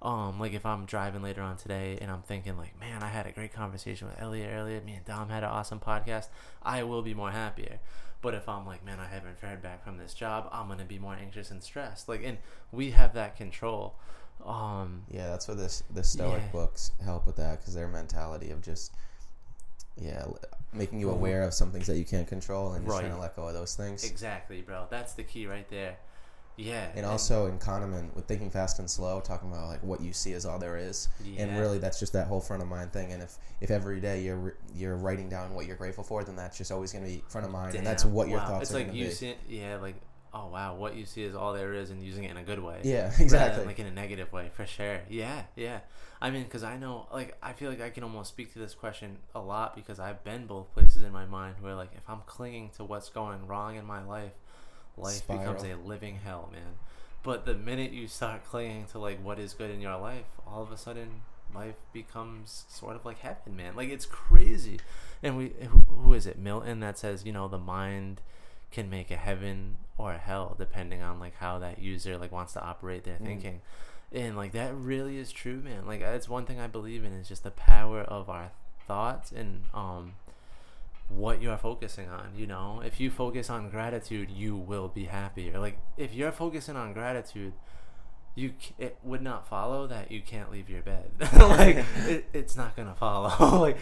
[0.00, 3.26] Um, like if I'm driving later on today and I'm thinking like, man, I had
[3.26, 4.80] a great conversation with Elliot earlier.
[4.80, 6.28] Me and Dom had an awesome podcast.
[6.62, 7.80] I will be more happier.
[8.20, 10.98] But if I'm like, man, I haven't heard back from this job, I'm gonna be
[10.98, 12.08] more anxious and stressed.
[12.08, 12.38] Like, and
[12.70, 13.96] we have that control.
[14.44, 16.48] Um, Yeah, that's where this the Stoic Yeah.
[16.52, 18.92] books help with that because their mentality of just
[19.96, 20.24] yeah
[20.72, 23.34] making you aware of some things that you can't control and just trying to let
[23.34, 24.04] go of those things.
[24.04, 24.86] exactly, bro.
[24.90, 25.96] That's the key right there.
[26.56, 26.88] Yeah.
[26.96, 30.32] And also in Kahneman with thinking fast and slow, talking about like what you see
[30.32, 33.12] is all there is, and really that's just that whole front of mind thing.
[33.12, 36.34] And if if every day you're re- you're writing down what you're grateful for, then
[36.36, 38.46] that's just always going to be front of mind, and that's Damn, what your wow.
[38.48, 39.14] thoughts It's are like going to you be.
[39.14, 39.94] see, yeah, like
[40.38, 42.62] oh wow, what you see is all there is, and using it in a good
[42.62, 42.80] way.
[42.82, 43.64] Yeah, exactly.
[43.64, 45.00] like in a negative way, for sure.
[45.08, 45.80] Yeah, yeah.
[46.20, 48.74] I mean, because I know, like, I feel like I can almost speak to this
[48.74, 52.22] question a lot because I've been both places in my mind where, like, if I'm
[52.26, 54.32] clinging to what's going wrong in my life,
[54.96, 56.74] life becomes a living hell, man.
[57.22, 60.62] But the minute you start clinging to like what is good in your life, all
[60.62, 61.22] of a sudden
[61.54, 63.74] life becomes sort of like heaven, man.
[63.76, 64.78] Like it's crazy.
[65.22, 66.38] And we who, who is it?
[66.38, 68.22] Milton that says, you know, the mind
[68.70, 72.52] can make a heaven or a hell depending on like how that user like wants
[72.52, 73.24] to operate their Mm.
[73.26, 73.60] thinking.
[74.12, 75.86] And like that really is true, man.
[75.86, 78.50] Like that's one thing I believe in is just the power of our
[78.86, 80.14] thoughts and um
[81.10, 85.58] what you're focusing on you know if you focus on gratitude you will be happier
[85.58, 87.52] like if you're focusing on gratitude
[88.34, 91.76] you it would not follow that you can't leave your bed like
[92.06, 93.78] it, it's not gonna follow like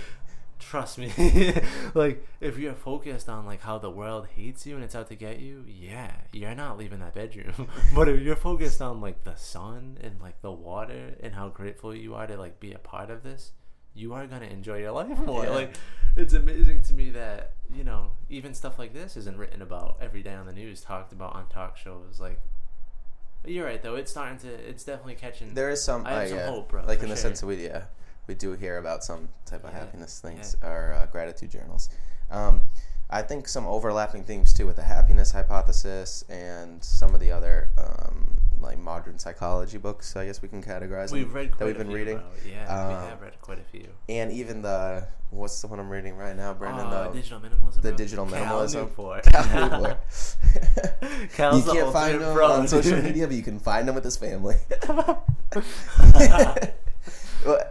[0.59, 1.13] trust me
[1.95, 5.15] like if you're focused on like how the world hates you and it's out to
[5.15, 9.35] get you yeah you're not leaving that bedroom but if you're focused on like the
[9.37, 13.11] sun and like the water and how grateful you are to like be a part
[13.11, 13.53] of this
[13.95, 15.51] you are gonna enjoy your life more Yeah.
[15.51, 15.77] like
[16.17, 20.23] it's amazing to me that you know even stuff like this isn't written about every
[20.23, 22.41] day on the news talked about on talk shows like
[23.45, 23.95] You're right though.
[23.97, 24.49] It's starting to.
[24.49, 25.55] It's definitely catching.
[25.55, 27.49] There is some, I have uh, some yeah, hope, bro, Like in the sense of
[27.49, 27.85] we, yeah,
[28.27, 31.89] we do hear about some type of Yeah, happiness things or uh, gratitude journals.
[32.31, 32.61] Um,
[33.09, 37.71] I think some overlapping themes too with the happiness hypothesis and some of the other
[37.79, 40.17] um, like modern psychology books.
[40.17, 42.27] I guess we can categorize We've read quite that we've a been few, reading, bro.
[42.51, 43.87] Yeah, we Um, have read quite a few.
[44.09, 46.87] and even the what's the one I'm reading right now, Brandon?
[46.87, 47.75] Uh, the digital minimalism.
[47.83, 47.97] the bro?
[47.97, 48.75] digital Cal minimalism.
[48.75, 49.23] Newport.
[49.25, 49.99] Cal Newport.
[51.03, 53.95] you Cal's the can't find him pro, on social media, but you can find him
[53.95, 54.57] with his family.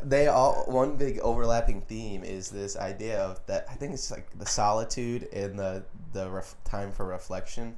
[0.03, 4.27] They all one big overlapping theme is this idea of that I think it's like
[4.37, 5.83] the solitude and the
[6.13, 7.75] the ref, time for reflection,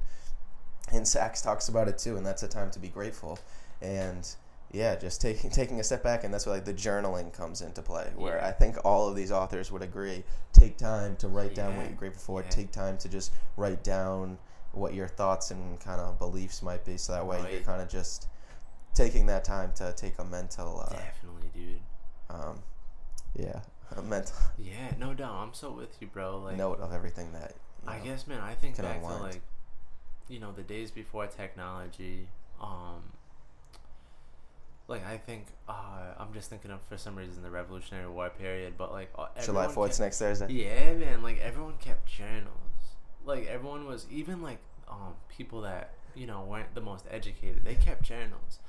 [0.92, 3.38] and Sacks talks about it too, and that's a time to be grateful,
[3.82, 4.28] and
[4.70, 7.82] yeah, just taking taking a step back, and that's where like the journaling comes into
[7.82, 8.46] play, where Yeah.
[8.48, 11.96] I think all of these authors would agree: take time to write down what you're
[11.96, 12.50] grateful for, Yeah.
[12.50, 14.38] take time to just write down
[14.72, 17.88] what your thoughts and kind of beliefs might be, so that way you're kind of
[17.88, 18.28] just
[18.94, 20.80] taking that time to take a mental.
[20.80, 21.80] Uh, Definitely, dude.
[22.30, 22.58] Um,
[23.36, 23.60] yeah,
[24.04, 25.34] mental Yeah, no doubt.
[25.34, 26.38] I'm so with you, bro.
[26.38, 27.54] Like, note of everything that.
[27.84, 28.40] you I guess, man.
[28.40, 29.18] I think back unwind.
[29.18, 29.42] to like,
[30.28, 32.28] you know, the days before technology.
[32.60, 33.12] Um,
[34.88, 38.74] like I think uh, I'm just thinking of for some reason the Revolutionary War period,
[38.76, 40.50] but like uh, July everyone Fourth next Thursday.
[40.50, 41.22] Yeah, man.
[41.22, 42.48] Like everyone kept journals.
[43.24, 47.64] Like everyone was even like um people that you know weren't the most educated.
[47.64, 48.60] They kept journals,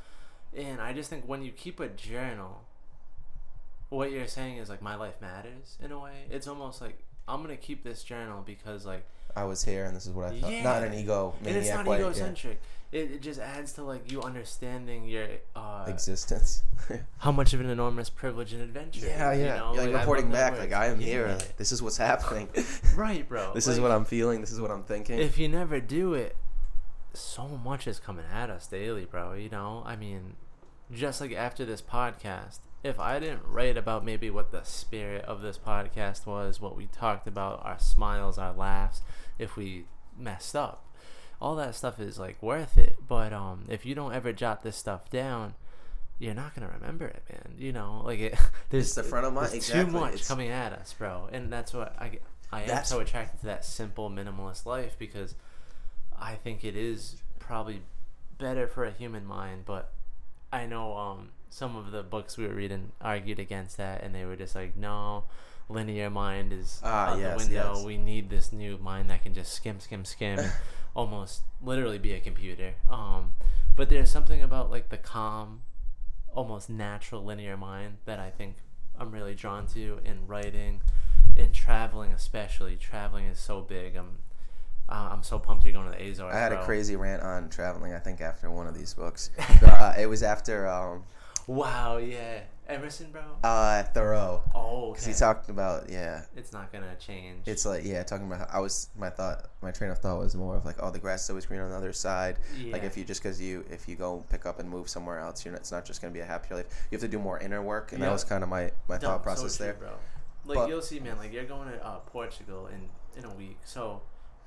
[0.56, 2.66] and I just think when you keep a journal,
[3.90, 6.26] what you're saying is like my life matters in a way.
[6.30, 10.06] It's almost like I'm gonna keep this journal because like I was here, and this
[10.06, 10.52] is what I thought.
[10.52, 10.64] Yeah.
[10.64, 12.00] Not an ego and it's not way.
[12.00, 12.06] yeah.
[12.06, 12.62] egocentric.
[12.92, 16.64] It, it just adds to like you understanding your uh Existence.
[17.20, 19.06] how much of an enormous privilege and adventure.
[19.06, 19.74] yeah, yeah.
[19.74, 21.28] You're like, I reporting back, like I am here.
[21.28, 22.50] Like, this is what's happening.
[22.96, 23.52] Right, bro.
[23.56, 24.42] This is what I'm feeling.
[24.42, 25.20] This is what I'm thinking.
[25.20, 26.36] if you never do it,
[27.14, 29.34] so much is coming at us daily, bro.
[29.34, 30.36] You know, I mean,
[30.92, 35.42] just like after this podcast, if I didn't write about maybe what the spirit of
[35.42, 39.02] this podcast was, what we talked about, our smiles, our laughs,
[39.38, 39.86] if we
[40.18, 40.86] messed up,
[41.42, 42.98] all that stuff is like worth it.
[43.08, 45.56] But um, if you don't ever jot this stuff down,
[46.20, 47.56] you're not gonna remember it, man.
[47.58, 48.36] You know, like it.
[48.70, 49.86] There's It's the front of my exactly.
[49.86, 52.20] Too much It's- coming at us, bro, and that's what I.
[52.52, 55.36] I am That's- so attracted to that simple minimalist life because
[56.20, 57.82] I think it is probably
[58.40, 59.94] better for a human mind, but
[60.52, 64.26] I know um, some of the books we were reading argued against that, and they
[64.26, 65.26] were just like, no,
[65.68, 67.74] linear mind is Ah, out yes, the window.
[67.76, 67.86] yes.
[67.86, 70.52] We need this new mind that can just skim, skim, skim, and
[70.96, 72.74] almost literally be a computer.
[72.90, 73.32] Um,
[73.76, 75.62] but there's something about like the calm,
[76.34, 78.56] almost natural linear mind that I think
[79.00, 80.82] I'm really drawn to in writing,
[81.36, 82.76] in traveling especially.
[82.76, 83.96] Traveling is so big.
[83.96, 84.18] I'm
[84.90, 86.34] uh, I'm so pumped you're going to the Azores.
[86.34, 87.94] I had a crazy rant on traveling.
[87.94, 89.30] I think after one of these books,
[89.62, 91.04] uh, it was after um,
[91.50, 93.24] Wow, yeah, Emerson, bro.
[93.44, 95.14] uh, Thoreau Oh, because okay.
[95.14, 96.22] he talked about yeah.
[96.36, 97.48] it's not gonna change.
[97.48, 100.36] It's like yeah, talking about how I was my thought, my train of thought was
[100.36, 102.38] more of like, oh, the grass is always green on the other side.
[102.72, 105.44] Like if you just because you if you go pick up and move somewhere else,
[105.44, 106.68] you're not, it's not just going to be a happier life.
[106.92, 108.06] You have to do more inner work, and Yeah.
[108.10, 109.74] that was kind of my my thought process so true, there.
[109.74, 109.90] bro.
[110.46, 111.18] Like But- you'll see, man.
[111.18, 114.04] Like you're going to uh, Portugal in in a week, so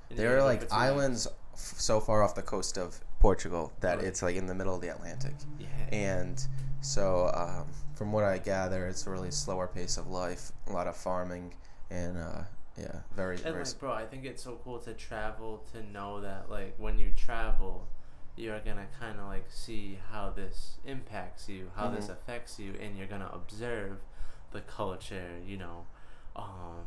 [0.09, 4.07] There you're like islands f- so far off the coast of Portugal that Right.
[4.07, 5.35] it's like in the middle of the Atlantic.
[5.59, 5.67] Yeah.
[5.91, 6.47] and
[6.83, 10.87] so um, from what I gather, it's a really slower pace of life, a lot
[10.89, 11.55] of farming,
[11.91, 12.43] and uh,
[12.79, 13.65] yeah, very And very.
[13.65, 17.13] like, bro, I think it's so cool to travel to know that, like, when you
[17.17, 17.89] travel,
[18.37, 22.13] you're gonna kind of like see how this impacts you, how this Mhm.
[22.13, 23.99] affects you, and you're gonna observe
[24.53, 25.39] the culture.
[25.47, 25.87] You know,
[26.37, 26.87] um,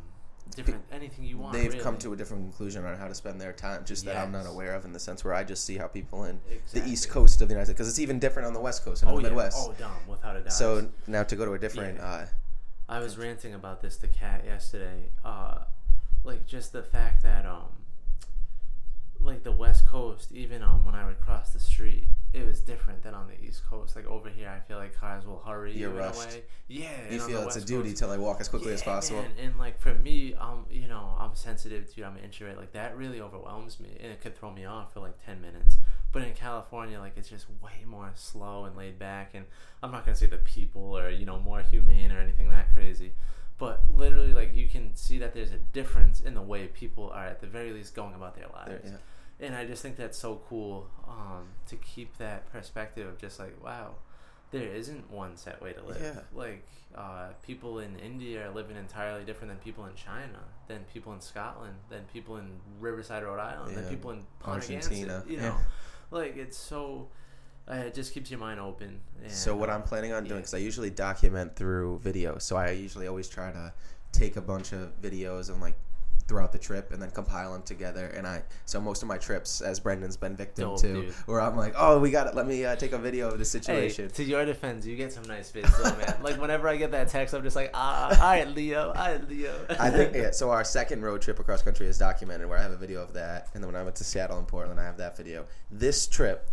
[0.54, 1.52] different anything you want.
[1.52, 1.82] They've really.
[1.82, 4.46] come to a different conclusion on how to spend their time, just that I'm not
[4.46, 6.40] aware of in the sense where I just see how people in
[6.72, 9.02] the East Coast of the United States, because it's even different on the West Coast
[9.02, 9.28] and oh the yeah.
[9.28, 9.58] Midwest.
[9.58, 10.52] Oh, Dom, without a doubt.
[10.52, 12.04] So now to go to a different, Yeah.
[12.04, 12.26] uh,
[12.88, 15.10] I was ranting about this to Kat yesterday.
[15.24, 15.58] Uh,
[16.24, 17.68] like just the fact that um,
[19.20, 23.02] like the West Coast, even um, when I would cross the street, it was different
[23.02, 23.96] than on the East Coast.
[23.96, 26.22] Like over here, I feel like cars will hurry You're you rushed.
[26.22, 26.42] in a way.
[26.68, 29.22] Yeah, you feel it's a duty Coast- to like walk as quickly as possible.
[29.22, 29.30] man.
[29.42, 32.02] And like for me, um, you know, I'm sensitive to.
[32.04, 32.56] I'm an introvert.
[32.58, 35.78] Like that really overwhelms me, and it could throw me off for like ten minutes.
[36.12, 39.30] But in California, like it's just way more slow and laid back.
[39.34, 39.44] And
[39.82, 43.12] I'm not gonna say the people are you know more humane or anything that crazy,
[43.58, 47.26] but literally like you can see that there's a difference in the way people are
[47.26, 48.90] at the very least going about their lives.
[48.90, 49.46] Yeah.
[49.46, 53.62] And I just think that's so cool um, to keep that perspective of just like,
[53.62, 53.96] wow,
[54.50, 56.00] there isn't one set way to live.
[56.00, 56.20] Yeah.
[56.32, 61.12] Like, uh, people in India are living entirely different than people in China, than people
[61.12, 62.48] in Scotland, than people in
[62.80, 65.22] Riverside, Rhode Island, than people in Argentina.
[65.28, 65.42] You yeah.
[65.42, 65.56] know,
[66.10, 67.08] like it's so.
[67.70, 69.00] Uh, it just keeps your mind open.
[69.22, 70.36] And, So what I'm planning on doing, yeah.
[70.38, 73.72] because I usually document through video, so I usually always try to
[74.12, 75.74] take a bunch of videos and like
[76.28, 78.06] throughout the trip and then compile them together.
[78.06, 81.12] And I so most of my trips, as Brendan's been victim Dope, to, dude.
[81.26, 82.34] where I'm like, oh, we got it.
[82.34, 84.10] Let me uh, take a video of the Hey, situation.
[84.10, 86.16] to your defense, you get some nice vids, though, man.
[86.22, 89.28] like whenever I get that text, I'm just like, ah, all right, Leo, all right,
[89.28, 89.54] Leo.
[89.78, 90.30] I think yeah.
[90.32, 93.12] So our second road trip across country is documented, where I have a video of
[93.14, 95.46] that, and then when I went to Seattle and Portland, I have that video.
[95.70, 96.50] This trip,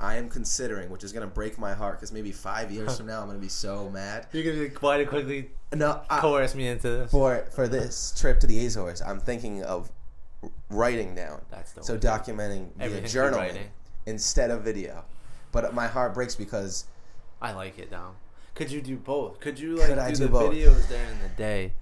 [0.00, 3.20] I am considering, which is gonna break my heart, because maybe five years from now,
[3.20, 4.26] I'm gonna be so mad.
[4.32, 7.10] You're gonna be and quickly No, I, coerce me into this.
[7.10, 9.90] for for this trip to the Azores, I'm thinking of
[10.68, 11.40] writing down.
[11.50, 13.66] That's the So documenting via journaling
[14.06, 15.04] instead of video.
[15.52, 16.86] But my heart breaks because
[17.40, 18.16] I like it, Dom.
[18.54, 19.40] Could you do both?
[19.40, 20.52] Could you like Could I do, do the both?
[20.52, 21.72] videos during the day?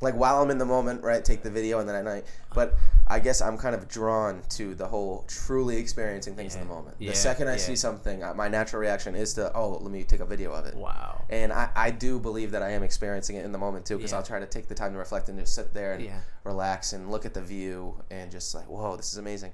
[0.00, 2.24] Like while I'm in the moment, right, take the video and then at night.
[2.54, 2.74] But
[3.06, 6.96] I guess I'm kind of drawn to the whole truly experiencing things in the moment.
[6.98, 7.56] Yeah, the second I yeah.
[7.58, 10.74] see something, my natural reaction is to, oh, let me take a video of it.
[10.74, 11.24] Wow.
[11.30, 14.12] And I, I do believe that I am experiencing it in the moment too, because
[14.12, 14.18] Yeah.
[14.18, 16.20] I'll try to take the time to reflect and just sit there and Yeah.
[16.44, 19.52] relax and look at the view and just like, whoa, this is amazing.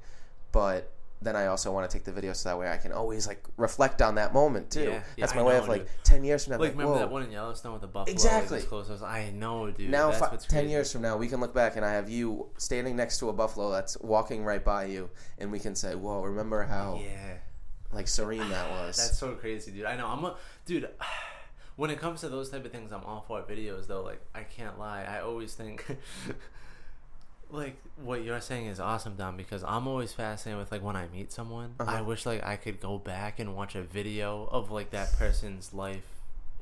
[0.53, 0.91] But
[1.25, 3.43] then I also want to take the video so that way I can always like
[3.57, 4.83] reflect on that moment too.
[4.83, 6.05] Yeah, yeah, That's I my way know, of like dude.
[6.05, 6.59] ten years from now.
[6.59, 6.99] Like, Like, remember whoa.
[7.01, 8.13] that one in Yellowstone with the buffalo?
[8.13, 8.59] Exactly.
[8.61, 9.03] Like, close.
[9.03, 9.91] I, I know, dude.
[9.91, 10.71] now, that's fi- what's ten crazy.
[10.73, 13.33] years from now, we can look back and I have you standing next to a
[13.33, 17.39] buffalo that's walking right by you, and we can say, "Whoa, remember how Yeah.
[17.93, 19.87] like serene that was." That's so crazy, dude.
[19.87, 20.07] I know.
[20.07, 20.89] I'm a dude.
[21.77, 23.89] When it comes to those type of things, I'm all for videos.
[23.89, 25.03] Though, like I can't lie.
[25.03, 25.85] I always think,
[27.55, 29.37] like what you're saying is awesome, Dom.
[29.37, 31.75] Because I'm always fascinated with like when I meet someone.
[31.81, 31.91] Uh-huh.
[31.91, 35.73] I wish like I could go back and watch a video of like that person's
[35.73, 36.05] life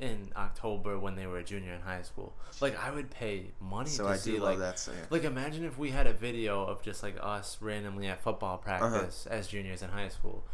[0.00, 2.32] in October when they were a junior in high school.
[2.60, 4.98] Like I would pay money so to I see do like that saying.
[5.10, 8.78] like imagine if we had a video of just like us randomly at football Uh-huh.
[8.90, 10.44] practice as juniors in high school.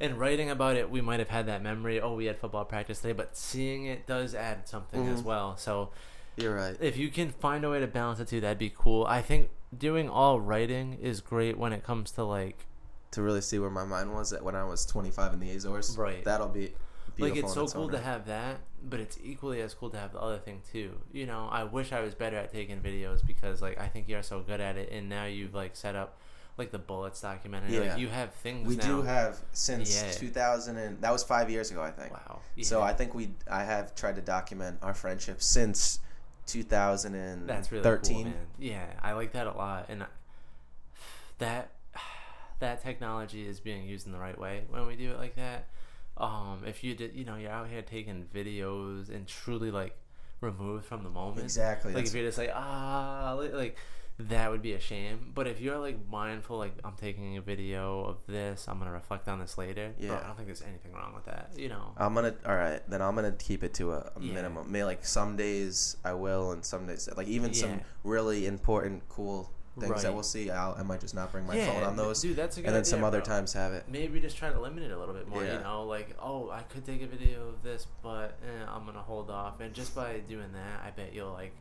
[0.00, 2.00] And writing about it, we might have had that memory.
[2.00, 5.24] Oh, we had football practice today, but seeing it does add something as Mhm.
[5.24, 5.56] well.
[5.56, 5.90] So
[6.36, 6.76] You're right.
[6.80, 9.06] if you can find a way to balance it too, that'd be cool.
[9.06, 12.66] I think doing all writing is great when it comes to like
[13.12, 15.96] To really see where my mind was at when I was 25 in the Azores.
[15.96, 16.24] Right.
[16.24, 16.74] That'll be
[17.16, 17.28] beautiful.
[17.28, 19.98] like it's so its cool own to have that, but it's equally as cool to
[19.98, 20.92] have the other thing too.
[21.12, 24.22] You know, I wish I was better at taking videos because like I think you're
[24.22, 26.18] so good at it, and now you've like set up
[26.58, 27.74] like the bullets documentary.
[27.74, 27.80] Yeah.
[27.90, 28.66] Like you have things.
[28.66, 28.86] We now.
[28.86, 30.10] do have since Yeah.
[30.12, 32.12] 2000 and that was five years ago, I think.
[32.12, 32.40] Wow.
[32.62, 36.00] So I think we I have tried to document our friendship since
[36.46, 37.46] 2013.
[37.46, 38.34] That's really cool, man.
[38.58, 40.04] Yeah, I like that a lot, and
[41.38, 41.70] that
[42.60, 45.68] that technology is being used in the right way when we do it like that.
[46.16, 49.94] Um, if you did, you know, you're out here taking videos and truly like
[50.40, 51.42] removed from the moment.
[51.42, 51.92] Exactly.
[51.92, 53.76] Like if you're just like ah, like
[54.18, 55.32] that would be a shame.
[55.34, 59.28] But if you're like mindful, like I'm taking a video of this, I'm gonna reflect
[59.28, 59.92] on this later.
[59.98, 60.20] bro, Yeah.
[60.22, 61.50] I don't think there's anything wrong with that.
[61.56, 61.92] You know.
[61.96, 62.80] I'm gonna all right.
[62.88, 64.32] Then I'm gonna keep it to a, a Yeah.
[64.32, 64.72] minimum.
[64.72, 69.50] May like some days I will, and some days like even some really important, cool
[69.78, 70.50] things that we'll see.
[70.50, 72.36] I'll, I might just not bring my yeah, phone on those, dude.
[72.36, 73.26] That's a good and then idea, some other bro.
[73.26, 73.84] times have it.
[73.86, 75.44] maybe just try to limit it a little bit more.
[75.44, 75.58] Yeah.
[75.58, 79.02] You know, like oh, I could take a video of this, but eh, I'm gonna
[79.02, 79.60] hold off.
[79.60, 81.52] And just by doing that, I bet you'll like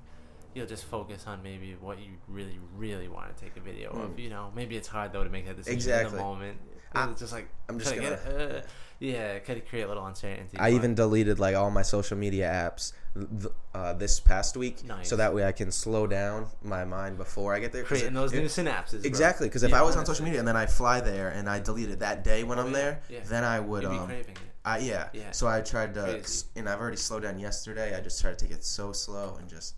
[0.56, 4.16] you'll just focus on maybe what you really, really want to take a video of.
[4.16, 4.20] Mm.
[4.20, 6.58] You know, maybe it's hard though to make that decision in the moment.
[6.94, 8.10] I- it's just like I'm just gonna.
[8.10, 8.64] get it?
[8.64, 8.68] Uh,
[9.00, 10.58] yeah, could create a little uncertainty.
[10.58, 14.86] I but- even deleted like all my social media apps th- uh, this past week,
[14.86, 15.10] Nice.
[15.10, 17.84] so that way I can slow down my mind before I get there.
[17.84, 19.04] creating it- those it- new synapses.
[19.04, 21.50] Exactly, because if Yeah, I was on social media and then I fly there and
[21.50, 23.20] I delete it that day when Oh, I'm yeah, there, yeah.
[23.26, 24.42] then I would You'd be um, craving it.
[24.64, 25.10] I yeah.
[25.14, 25.32] Yeah.
[25.32, 26.46] So I tried to, Crazy.
[26.56, 27.96] and I've already slowed down yesterday.
[27.96, 29.76] I just tried to take it so slow and just.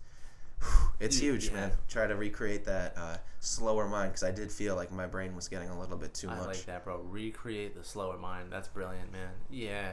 [1.00, 1.52] It's huge, yeah.
[1.54, 1.72] man.
[1.88, 5.46] Try to recreate that uh, slower mind because I did feel like my brain was
[5.46, 6.46] getting a little bit too I much.
[6.46, 6.98] like that, bro.
[6.98, 8.50] Recreate the slower mind.
[8.50, 9.30] That's brilliant, man.
[9.48, 9.92] Yeah.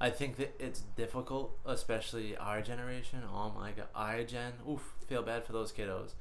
[0.00, 3.22] I think that it's difficult, especially our generation.
[3.28, 4.52] Oh my god, I gen.
[4.68, 6.14] Oof, feel bad for those kiddos.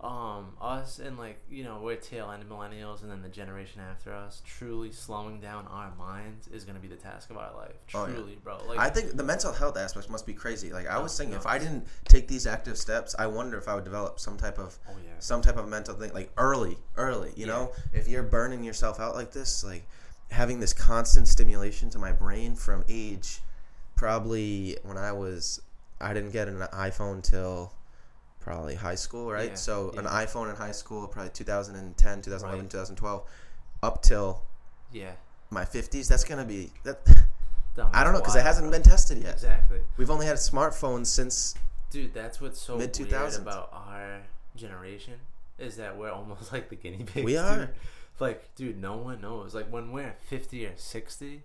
[0.00, 4.12] Um, us and like you know we're tail end millennials, and then the generation after
[4.12, 4.42] us.
[4.46, 7.74] Truly slowing down our minds is gonna be the task of our life.
[7.94, 8.34] Oh, yeah.
[8.44, 8.58] Bro.
[8.68, 10.72] Like I think the mental health aspect must be crazy.
[10.72, 11.40] Like I was Oh, thinking, no.
[11.40, 14.58] if I didn't take these active steps, I wonder if I would develop some type
[14.58, 17.52] of oh yeah, some type of mental thing like early early you Yeah.
[17.54, 19.84] know if you're burning yourself out like this like
[20.30, 23.40] having this constant stimulation to my brain from age
[23.96, 25.60] probably when i was
[26.00, 27.72] i didn't get an iphone till
[28.40, 32.70] probably high school right Yeah, so an iphone in high school probably 2010 2011 Right.
[32.70, 33.22] 2012
[33.82, 34.42] up till
[34.92, 35.12] yeah.
[35.50, 37.04] my 50s that's gonna be that
[37.76, 38.72] Dom, i don't know because it hasn't bro.
[38.72, 39.80] been tested yet exactly.
[39.96, 41.54] we've only had smartphones since
[41.90, 43.40] Dude, that's what's so weird Mid-2000s.
[43.40, 44.20] about our
[44.56, 45.14] generation
[45.58, 47.24] is that we're almost like the guinea pigs.
[47.24, 47.60] We are.
[47.60, 47.68] Dude.
[48.20, 49.54] Like, dude, no one knows.
[49.54, 51.44] Like when we're fifty or sixty,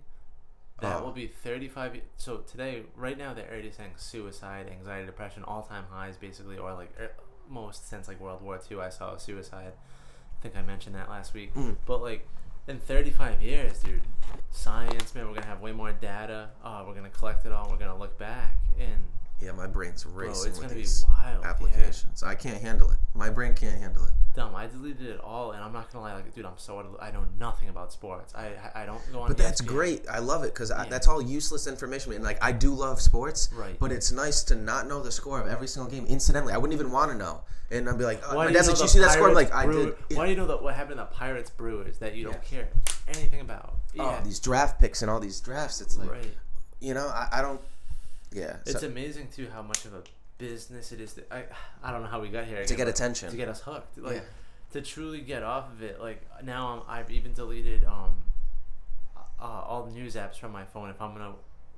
[0.84, 1.04] That Oh.
[1.04, 2.00] will be 35.
[2.16, 6.72] So today, right now, they're already saying suicide, anxiety, depression, all time highs, basically, or
[6.74, 7.12] like er,
[7.48, 8.80] most since like World War II.
[8.80, 9.72] I saw a suicide.
[9.74, 11.54] I think I mentioned that last week.
[11.54, 11.76] Mm.
[11.86, 12.26] But like
[12.66, 14.02] in 35 years, dude,
[14.50, 16.50] science, man, we're gonna have way more data.
[16.64, 17.68] Oh, we're gonna collect it all.
[17.70, 19.00] We're gonna look back, and
[19.40, 21.50] Yeah, my brain's racing it's with these wild, yeah.
[21.50, 22.22] applications.
[22.22, 22.98] I can't handle it.
[23.14, 24.12] My brain can't handle it.
[24.34, 24.54] dumb.
[24.54, 27.24] I deleted it all, and I'm not gonna lie, like, dude, I'm so I know
[27.38, 28.34] nothing about sports.
[28.34, 29.28] I I don't go on.
[29.28, 29.66] But that's ESPN.
[29.66, 30.08] great.
[30.08, 30.86] I love it because Yeah.
[30.88, 32.12] that's all useless information.
[32.12, 33.78] And like, I do love sports, Right.
[33.78, 36.06] But it's nice to not know the score of every single game.
[36.06, 37.42] Incidentally, I wouldn't even want to know.
[37.70, 39.28] And I'd be like, oh, Why my dad's like, you see that score?
[39.28, 39.94] I'm like, I did.
[40.14, 42.38] Why do you know that what happened to the Pirates Brewers that you don't Yeah.
[42.58, 42.68] care
[43.08, 43.74] anything about?
[43.98, 45.80] Oh, these draft picks and all these drafts.
[45.80, 46.34] It's like, right.
[46.80, 47.60] you know, I, I don't.
[48.34, 50.02] Yeah, It's so- amazing too how much of a
[50.38, 51.14] business it is.
[51.14, 51.44] To, I
[51.82, 53.30] I don't know how we got here to get attention.
[53.30, 53.96] to get us hooked.
[53.98, 54.22] Like Yeah.
[54.72, 56.00] to truly get off of it.
[56.00, 58.24] Like now I'm, I've even deleted um
[59.40, 60.90] uh, all news apps from my phone.
[60.90, 61.34] If I'm gonna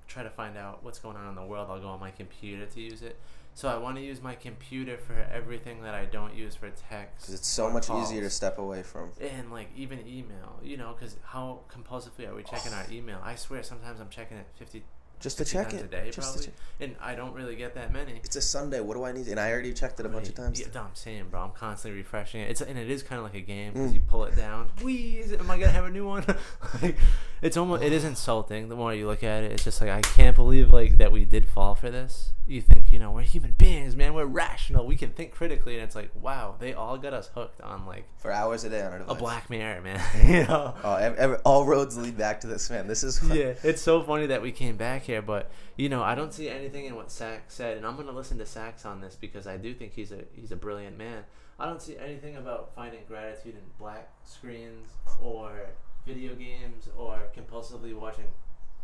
[0.09, 2.65] try to find out what's going on in the world, I'll go on my computer
[2.67, 3.17] to use it.
[3.55, 7.23] So I want to use my computer for everything that I don't use for text.
[7.23, 8.11] Because it's so much calls.
[8.11, 9.13] easier to step away from.
[9.21, 13.19] and like even email, you know, because how compulsively are we checking our email?
[13.25, 14.85] I swear sometimes I'm checking it 50
[15.19, 15.83] Just to check it.
[15.83, 16.55] a day just to probably, check.
[16.81, 18.21] and I don't really get that many.
[18.23, 18.81] It's a Sunday.
[18.81, 19.27] What do I need?
[19.29, 20.61] And I already checked it a bunch of times.
[20.61, 21.41] Yeah, no, I'm saying, bro.
[21.41, 22.51] I'm constantly refreshing it.
[22.51, 23.95] It's and it is kind of like a game because Mm.
[23.95, 24.69] you pull it down.
[24.83, 26.25] Wee, am I gonna have a new one?
[26.83, 26.97] like,
[27.43, 28.69] it's almost it is insulting.
[28.69, 31.25] The more you look at it, it's just like I can't believe like that we
[31.25, 32.33] did fall for this.
[32.47, 34.15] You think you know we're human beings, man.
[34.15, 34.87] We're rational.
[34.87, 38.05] We can think critically, and it's like wow, they all got us hooked on like
[38.19, 39.15] For hours a day on our a.
[39.15, 40.01] Black Mirror, man.
[40.27, 40.75] you know.
[40.83, 42.87] Oh, ev ev all roads lead back to this man.
[42.87, 46.15] This is yeah, it's so funny that we came back here, but you know, I
[46.15, 49.17] don't see anything in what Sacks said, and I'm gonna listen to Sacks on this
[49.17, 51.25] because I do think he's a he's a brilliant man.
[51.59, 54.89] I don't see anything about finding gratitude in black screens
[55.23, 55.71] or
[56.07, 58.27] video games or compulsively watching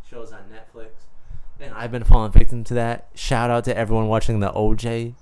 [0.07, 0.89] shows on Netflix.
[1.59, 3.09] And I've been falling victim to that.
[3.15, 5.13] Shout out to everyone watching the OJ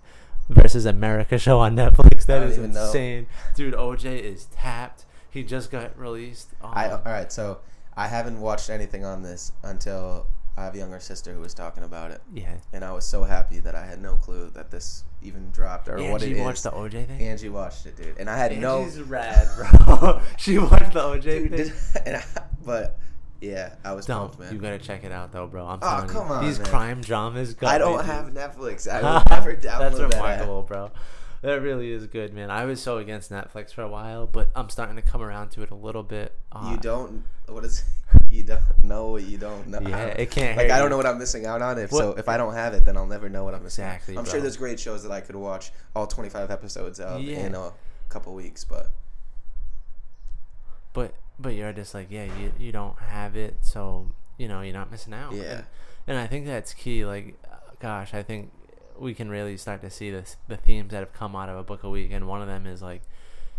[0.49, 2.25] versus America show on Netflix.
[2.25, 2.85] That is I even know.
[2.85, 3.73] insane, dude.
[3.73, 5.05] OJ is tapped.
[5.29, 6.49] He just got released.
[6.63, 7.31] I Um, all right.
[7.31, 7.59] So
[7.95, 10.27] I haven't watched anything on this until
[10.57, 12.55] I have a younger sister who was talking about it, yeah.
[12.73, 15.95] and I was so happy that I had no clue that this even dropped or
[15.97, 16.41] what it Angie is.
[16.41, 17.21] watched the OJ thing.
[17.21, 19.03] Angie watched it, dude, and I had Angie's no.
[19.05, 20.21] rad, bro.
[20.37, 21.57] she watched the OJ Dude, thing.
[21.57, 21.73] did,
[22.05, 22.23] and I,
[22.65, 22.97] but
[23.39, 24.53] yeah, I was Don't pumped, man.
[24.53, 25.65] you gotta check it out though, bro.
[25.65, 26.67] I'm Oh, telling come you, on, these man.
[26.67, 27.53] crime dramas.
[27.55, 28.05] Got I don't dude.
[28.05, 28.87] have Netflix.
[28.91, 30.05] I will never download That's that.
[30.05, 30.13] app.
[30.13, 30.91] remarkable, bro.
[31.41, 32.51] That really is good, man.
[32.51, 35.63] I was so against Netflix for a while, but I'm starting to come around to
[35.63, 36.35] it a little bit.
[36.51, 37.23] Uh, You don't.
[37.47, 37.83] What is?
[38.29, 39.79] You don't know what you don't know.
[39.81, 40.55] Yeah, it can't.
[40.57, 41.77] Like I don't know what I'm missing out on.
[41.77, 43.83] If What- so, if I don't have it, then I'll never know what I'm missing.
[43.83, 43.95] out.
[43.95, 44.31] Exactly, I'm bro.
[44.31, 47.39] sure there's great shows that I could watch all 25 episodes of Yeah.
[47.45, 47.71] in a
[48.09, 48.89] couple weeks, but
[50.93, 54.73] But but you're just like, yeah, you you don't have it, so you know you're
[54.73, 55.33] not missing out.
[55.33, 55.41] Yeah.
[55.43, 55.65] And,
[56.07, 57.05] and I think that's key.
[57.05, 57.35] Like,
[57.79, 58.51] gosh, I think
[59.01, 61.63] we can really start to see this the themes that have come out of a
[61.63, 63.01] book a week, and one of them is like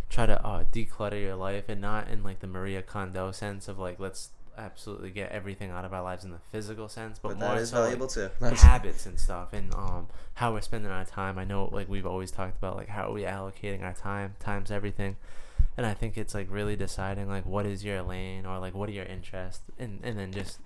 [0.09, 3.79] try to uh, declutter your life, and not in like the Marie Kondo sense of
[3.79, 7.39] like let's absolutely get everything out of our lives in the physical sense, but, but
[7.39, 8.29] more that is so, like, valuable too.
[8.41, 12.31] habits and stuff and um how we're spending our time i know like we've always
[12.31, 15.17] talked about like how are we allocating our time time's everything
[15.77, 18.91] and i think it's like really deciding like what is your lane or like what
[18.91, 20.59] are your interests and and then just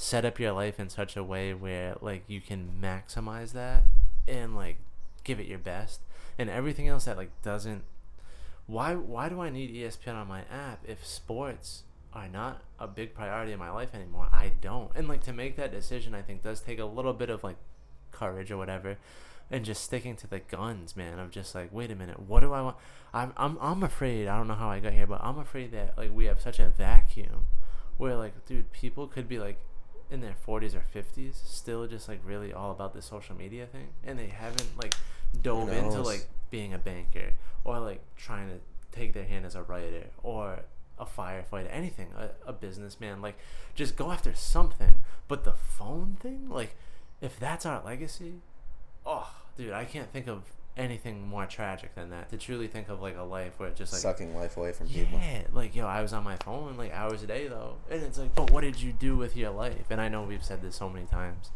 [0.00, 3.84] set up your life in such a way where like you can maximize that
[4.26, 4.78] and like
[5.24, 6.00] give it your best
[6.38, 7.82] and everything else that like doesn't
[8.66, 11.82] why why do i need espn on my app if sports
[12.14, 14.28] are not a big priority in my life anymore?
[14.32, 14.90] I don't.
[14.96, 17.56] And like to make that decision i think does take a little bit of like
[18.10, 18.96] courage or whatever
[19.50, 22.54] and just sticking to the guns man of just like wait a minute what do
[22.54, 22.76] i want?
[23.12, 25.98] I'm i'm, I'm afraid i don't know how i got here but i'm afraid that
[25.98, 27.46] like we have such a vacuum
[27.98, 29.58] where like dude people could be like
[30.10, 33.88] in their 40s or 50s still just like really all about the social media thing.
[34.04, 34.94] And they haven't like
[35.40, 37.32] dove into like being a banker
[37.64, 38.56] or like trying to
[38.92, 40.60] take their hand as a writer or
[40.98, 43.38] a firefighter anything a, a businessman like
[43.74, 44.94] just go after something.
[45.28, 46.76] But the phone thing like
[47.20, 48.34] if that's our legacy
[49.06, 50.42] oh dude i can't think of
[50.80, 53.92] anything more tragic than that to truly think of like a life where it's just
[53.92, 55.18] like Sucking life away from people.
[55.18, 58.18] yeah, like yo, I was on my phone like hours a day though, and it's
[58.18, 59.86] like, but what did you do with your life?
[59.90, 61.50] And I know we've said this so many times,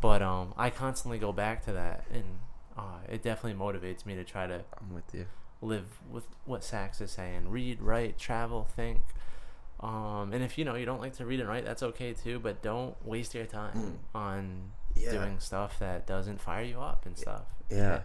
[0.00, 2.24] but um, I constantly go back to that, and
[2.78, 5.26] uh, it definitely motivates me to try to I'm with you.
[5.60, 9.00] live with what Sacks is saying: read, write, travel, think.
[9.80, 12.38] Um, and if you know you don't like to read and write, that's okay too.
[12.38, 14.18] But don't waste your time Mm.
[14.18, 15.10] on Yeah.
[15.10, 17.46] doing stuff that doesn't fire you up and stuff.
[17.70, 18.02] Yeah.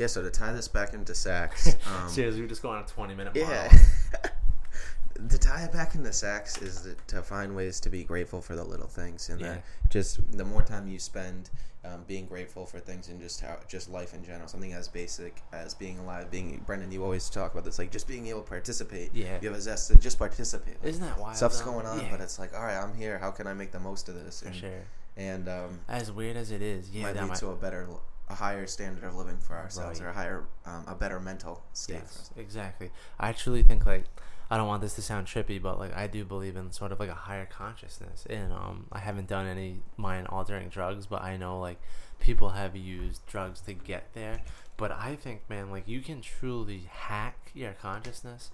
[0.00, 0.06] Yeah.
[0.08, 3.14] So to tie this back into Sacks, um, Seriously, we just go on a twenty
[3.14, 3.34] minute.
[3.36, 3.70] yeah.
[5.28, 8.64] to tie it back into Sacks is to find ways to be grateful for the
[8.64, 9.52] little things and Yeah.
[9.54, 11.50] that just the more time you spend
[11.84, 15.42] um, being grateful for things and just how just life in general something as basic
[15.52, 18.48] as being alive being brendan you always talk about this like just being able to
[18.48, 19.38] participate Yeah.
[19.42, 21.36] you have a zest to just participate Like, Isn't that wild?
[21.36, 21.72] stuff's though?
[21.72, 23.80] going on Yeah, but it's like all right i'm here how can i make the
[23.80, 24.82] most of this for and, sure.
[25.16, 27.86] and um, As weird as it is, yeah, might that lead might, to a better
[28.30, 30.06] a higher standard of living for ourselves Right.
[30.06, 32.90] or a higher um, a better mental state Yes, exactly.
[33.18, 34.04] I actually think like
[34.52, 36.98] I don't want this to sound trippy, but like I do believe in sort of
[36.98, 38.26] like a higher consciousness.
[38.28, 41.80] And um, I haven't done any mind altering drugs, but I know like
[42.18, 44.40] people have used drugs to get there.
[44.76, 48.50] But I think, man, like you can truly hack your consciousness,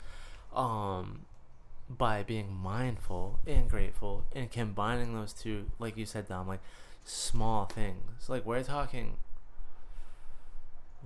[0.55, 1.21] um,
[1.89, 6.61] by being mindful and grateful and combining those two, like you said, Dom, like
[7.05, 8.29] small things.
[8.29, 9.17] Like we're talking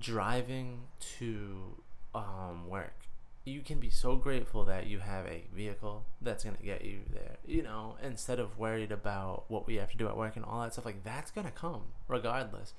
[0.01, 0.79] driving
[1.17, 1.77] to
[2.13, 2.93] um, work,
[3.45, 7.37] you can be so grateful that you have a vehicle that's gonna get you there.
[7.45, 10.61] You know, instead of worried about what we have to do at work and all
[10.61, 12.73] that stuff, like that's gonna come regardless.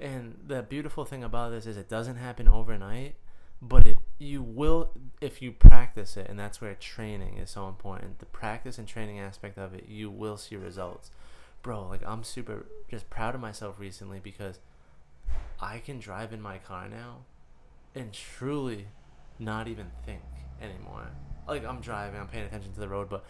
[0.00, 3.14] And the beautiful thing about this is it doesn't happen overnight,
[3.62, 4.90] but it you will
[5.20, 8.18] if you practice it, and that's where training is so important.
[8.18, 11.12] The practice and training aspect of it, you will see results,
[11.62, 11.86] bro.
[11.86, 14.58] Like I'm super just proud of myself recently because
[15.60, 17.18] I can drive in my car now
[17.94, 18.86] and truly
[19.38, 20.22] not even think
[20.60, 21.08] anymore.
[21.46, 23.24] Like I'm driving, I'm paying attention to the road, but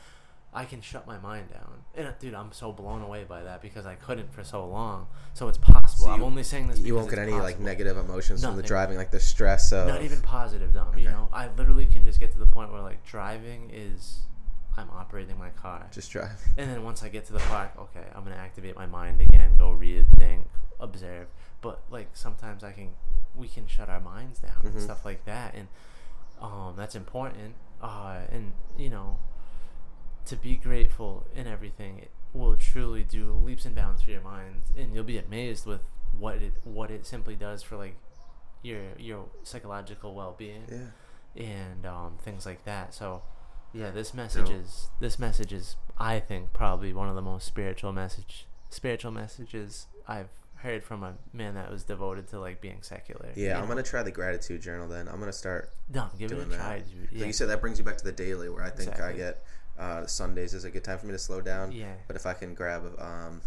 [0.53, 1.83] I can shut my mind down.
[1.97, 5.09] And uh, dude, I'm so blown away by that because I couldn't for so long.
[5.35, 6.07] So it's possible.
[6.07, 6.79] So I'm you- only saying this.
[6.79, 10.03] you won't get any like negative emotions from the driving like the stress of Not
[10.03, 10.97] even positive, Dom.
[10.97, 14.21] You know, I literally can just get to the point where like driving is,
[14.77, 15.89] I'm operating my car.
[15.93, 16.41] just drive.
[16.57, 19.57] And then once I get to the park, okay, I'm gonna activate my mind again,
[19.57, 21.27] go read, think, observe.
[21.65, 22.91] But like sometimes I can,
[23.35, 24.81] we can shut our minds down and Mhm.
[24.89, 25.67] stuff like that, and
[26.41, 27.55] um, that's important.
[27.83, 29.19] Uh, and you know,
[30.27, 34.63] to be grateful in everything it will truly do leaps and bounds for your mind,
[34.77, 35.81] and you'll be amazed with
[36.19, 37.97] what it what it simply does for like
[38.63, 40.91] your your psychological well being yeah
[41.37, 42.95] and um, things like that.
[42.95, 43.23] So,
[43.73, 47.93] yeah, this message is this message is I think probably one of the most spiritual
[47.93, 53.29] message spiritual messages I've heard from a man that was devoted to like being secular.
[53.37, 56.35] yeah you i'm gonna try the gratitude journal then i'm gonna start Dom, give it
[56.35, 56.57] doing a that.
[56.57, 57.21] try, dude.
[57.21, 59.45] like you said that brings you back to the daily where i think i get
[59.79, 62.33] uh, sundays is a good time for me to slow down yeah, but if i
[62.33, 63.41] can grab um,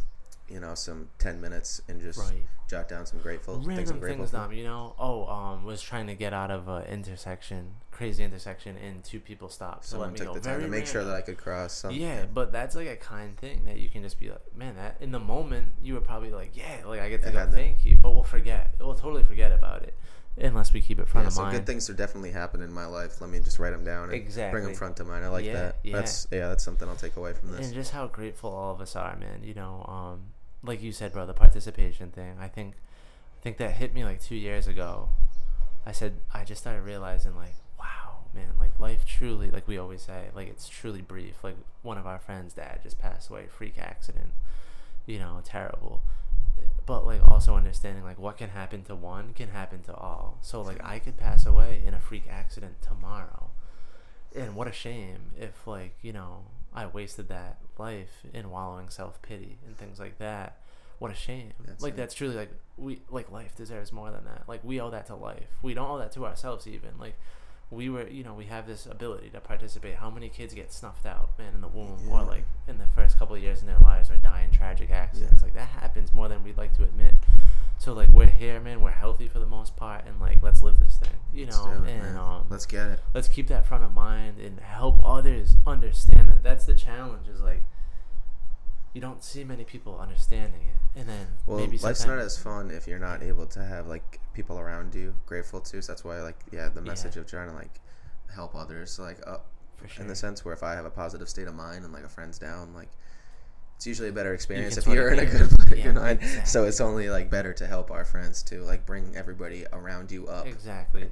[0.49, 2.43] you know some 10 minutes and just right.
[2.69, 4.53] jot down some grateful things i'm Random grateful things, for.
[4.53, 9.03] You know, oh, um, was trying to get out of a intersection, crazy intersection, and
[9.03, 9.83] two people stopped.
[9.83, 10.33] to someone let me took go.
[10.35, 12.95] the time to make sure that i could cross something Yeah, but that's like a
[12.95, 16.01] kind thing that you can just be like, man, that in the moment you were
[16.01, 17.55] probably like, yeah, like I get to I go, had that.
[17.55, 19.95] thank you, but we'll forget, we'll totally forget about it
[20.39, 21.55] unless we keep it front yeah, of so mind.
[21.57, 23.19] good things are definitely happening in my life.
[23.21, 25.25] Let me just write them down and bring them front of mind.
[25.25, 25.75] I like Yeah, that.
[25.83, 25.95] yeah.
[25.95, 27.65] That's yeah, that's something I'll take away from this.
[27.65, 29.41] and just how grateful all of us are, man.
[29.43, 30.19] You know, um,
[30.63, 32.35] like you said, bro, the participation thing.
[32.39, 32.75] I think,
[33.39, 35.09] I think that hit me like two years ago.
[35.85, 40.01] I said I just started realizing like, wow, man, like life truly, like we always
[40.01, 41.43] say, like it's truly brief.
[41.43, 44.31] Like one of our friends' dad just passed away, freak accident.
[45.05, 46.01] You know, terrible.
[46.85, 50.37] But like also understanding like what can happen to one can happen to all.
[50.41, 53.51] So like I could pass away in a freak accident tomorrow
[54.35, 56.43] and what a shame if like you know
[56.73, 60.57] i wasted that life in wallowing self-pity and things like that.
[60.99, 61.53] What a shame.
[61.65, 61.97] That's like it.
[61.97, 64.43] that's truly like we like life deserves more than that.
[64.47, 65.49] Like we owe that to life.
[65.61, 66.89] We don't owe that to ourselves even.
[66.99, 67.15] Like
[67.69, 69.95] we were you know we have this ability to participate.
[69.95, 73.19] How many kids get snuffed out man in the womb or like in the first
[73.19, 75.43] couple of years in their lives or die in tragic accidents?
[75.43, 77.13] Like that happens more than we'd like to admit
[77.79, 80.79] so like we're here man we're healthy for the most part and like let's live
[80.79, 82.17] this thing you know it, and man.
[82.17, 82.99] um Let's get it.
[83.13, 87.39] let's keep that front of mind and help others understand that that's the challenge is
[87.41, 87.63] like
[88.93, 92.71] you don't see many people understanding it and then Well, maybe life's not as fun
[92.71, 95.79] if you're not able to have like people around you grateful to.
[95.83, 96.87] So that's why like yeah, the Yeah.
[96.87, 97.79] message of trying to like
[98.33, 99.37] help others like uh,
[99.75, 100.01] for sure.
[100.01, 102.09] in the sense where if I have a positive state of mind and like a
[102.09, 102.89] friend's down, like
[103.77, 106.19] it's usually a better experience can if you're in a good, good Yeah, mind.
[106.45, 110.27] So it's only like better to help our friends to like bring everybody around you
[110.27, 110.45] up.
[110.47, 111.09] exactly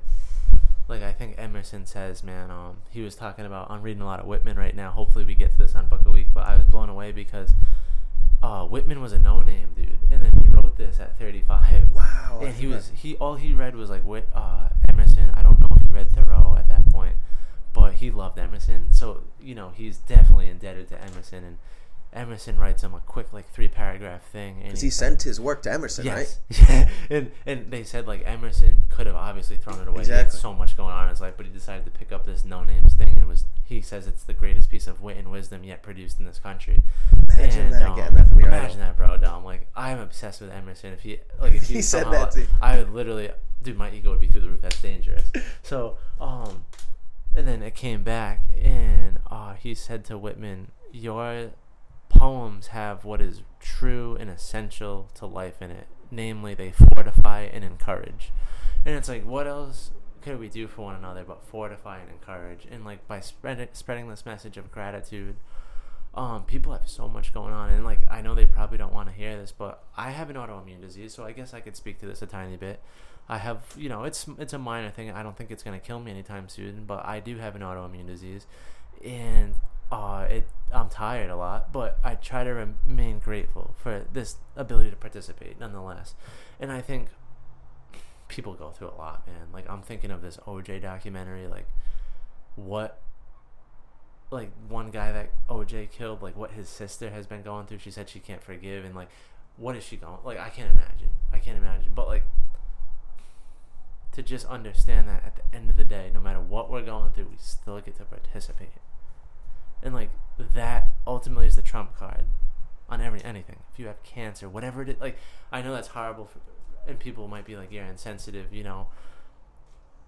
[0.88, 4.20] like i think emerson says man um he was talking about i'm reading a lot
[4.20, 6.56] of whitman right now hopefully we get to this on book a week but i
[6.56, 7.54] was blown away because
[8.44, 12.40] uh whitman was a no-name dude and then he wrote this at 35 Wow.
[12.44, 15.32] And he was he all he read was like Whit, uh, Emerson.
[15.34, 17.16] I don't know if he read Thoreau at that point,
[17.74, 18.88] but he loved Emerson.
[18.92, 21.44] So you know he's definitely indebted to Emerson.
[21.46, 21.58] And
[22.16, 24.62] Emerson writes him a quick like three paragraph thing.
[24.64, 26.38] Because he said- sent his work to Emerson, right?
[26.50, 26.90] Yeah.
[27.10, 30.04] And and they said like Emerson could have obviously thrown it away.
[30.06, 30.40] He had Exactly.
[30.40, 32.64] so much going on in his life, but he decided to pick up this no
[32.64, 35.64] names thing, and it was he says it's the greatest piece of wit and wisdom
[35.64, 36.78] yet produced in this country.
[37.38, 38.88] Imagine And, that, um, getting that from your Imagine idol.
[38.88, 39.44] that, bro, Dom.
[39.44, 40.94] Like I'm obsessed with Emerson.
[40.94, 42.48] If he like if he, He said that too.
[42.62, 43.30] I would literally,
[43.62, 44.62] dude, my ego would be through the roof.
[44.62, 45.26] That's dangerous.
[45.64, 46.64] So, um,
[47.36, 51.50] and then it came back, and uh, he said to Whitman, "Your
[52.18, 55.88] poems have what is true and essential to life in it.
[56.12, 58.32] Namely, they fortify and encourage."
[58.86, 59.92] And it's like, what else
[60.22, 62.68] could we do for one another but fortify and encourage?
[62.70, 65.38] And like by spreading spreading this message of gratitude,
[66.16, 69.10] um, people have so much going on, and like I know they probably don't want
[69.10, 72.00] to hear this, but I have an autoimmune disease, so I guess I could speak
[72.00, 72.80] to this a tiny bit.
[73.28, 75.12] I have, you know, it's it's a minor thing.
[75.12, 78.08] I don't think it's gonna kill me anytime soon, but I do have an autoimmune
[78.08, 78.46] disease,
[79.04, 79.56] and
[79.92, 84.90] uh, it I'm tired a lot, but I try to remain grateful for this ability
[84.90, 86.16] to participate nonetheless,
[86.60, 87.10] and I think
[88.28, 89.48] people go through a lot, man.
[89.54, 91.68] Like I'm thinking of this OJ documentary, like
[92.56, 93.02] what
[94.32, 97.80] like one guy that OJ killed, like what his sister has been going through.
[97.80, 99.10] She said she can't forgive, and like,
[99.58, 100.18] what is she going?
[100.24, 101.10] Like, I can't imagine.
[101.32, 101.92] I can't imagine.
[101.94, 102.24] But like,
[104.12, 107.12] to just understand that at the end of the day, no matter what we're going
[107.12, 108.70] through, we still get to participate,
[109.84, 110.10] and like
[110.54, 112.26] that ultimately is the trump card
[112.90, 113.58] on every anything.
[113.72, 115.18] If you have cancer, whatever it is, like
[115.52, 116.40] I know that's horrible, for,
[116.88, 118.88] and people might be like, "You're insensitive," you know.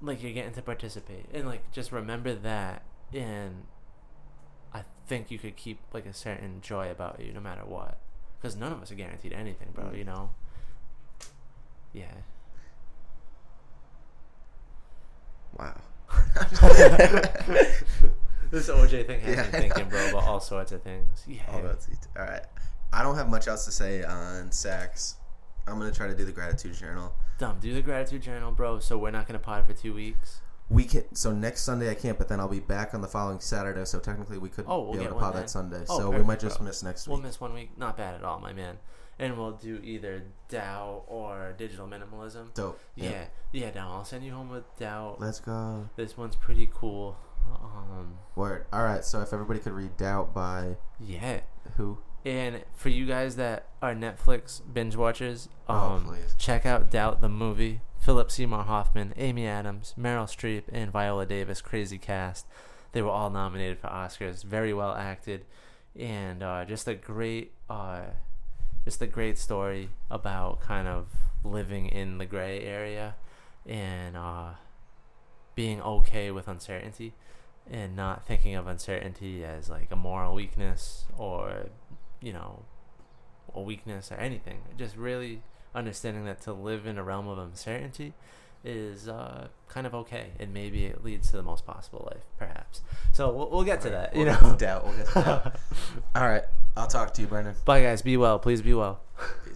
[0.01, 3.63] Like you're getting to participate, and like just remember that, and
[4.73, 7.97] I think you could keep like a certain joy about you no matter what.
[8.39, 9.85] Because none of us are guaranteed anything, bro.
[9.85, 9.97] Mm.
[9.97, 10.29] You know.
[11.93, 12.13] Yeah.
[15.57, 15.81] Wow.
[18.51, 21.23] this OJ thing has Yeah, me thinking, bro, about all sorts of things.
[21.27, 21.41] Yeah.
[21.51, 21.61] All.
[21.61, 22.43] All right.
[22.93, 25.15] I don't have much else to say on Sacks.
[25.67, 27.13] I'm gonna try to do the gratitude journal.
[27.37, 27.59] Dom.
[27.59, 28.79] Do the gratitude journal, bro.
[28.79, 30.39] So we're not gonna pod for two weeks.
[30.69, 31.13] We can.
[31.15, 33.85] So next Sunday I can't, but then I'll be back on the following Saturday.
[33.85, 35.41] So technically we could Oh, we'll be able to pod then.
[35.43, 35.83] that Sunday.
[35.89, 36.67] Oh, so we might just bro.
[36.67, 37.13] miss next week.
[37.13, 37.77] We'll miss one week.
[37.77, 38.77] Not bad at all, my man.
[39.19, 42.53] And we'll do either Doubt or digital minimalism.
[42.53, 42.79] Dope.
[42.95, 43.25] Yeah.
[43.51, 43.89] Yeah, Doubt.
[43.91, 45.19] I'll send you home with Doubt.
[45.19, 45.89] Let's go.
[45.95, 47.17] This one's pretty cool.
[47.53, 48.17] Um.
[48.35, 48.65] Word.
[48.71, 49.03] All right.
[49.03, 51.41] So if everybody could read Doubt by Yeah.
[51.77, 51.99] who?
[52.25, 56.35] And for you guys that are Netflix binge watchers, Oh, um, please.
[56.37, 57.81] check out Doubt the movie.
[57.99, 61.61] Philip Seymour Hoffman, Amy Adams, Meryl Streep, and Viola Davis.
[61.61, 62.45] Crazy cast.
[62.91, 64.43] They were all nominated for Oscars.
[64.43, 65.45] Very well acted,
[65.97, 68.01] and uh, just a great, uh,
[68.85, 71.07] just a great story about kind of
[71.43, 73.15] living in the gray area
[73.65, 74.51] and uh,
[75.55, 77.13] being okay with uncertainty
[77.71, 81.67] and not thinking of uncertainty as like a moral weakness or
[82.21, 82.63] you know
[83.53, 85.41] a weakness or anything just really
[85.75, 88.13] understanding that to live in a realm of uncertainty
[88.63, 92.81] is uh, kind of okay and maybe it leads to the most possible life perhaps
[93.11, 94.85] so we'll, we'll get to that you We'll know Doubt.
[94.85, 95.55] We'll get to Doubt.
[96.15, 96.43] All right.
[96.75, 97.55] I'll talk to you, Brendan.
[97.65, 99.01] bye guys be well please be well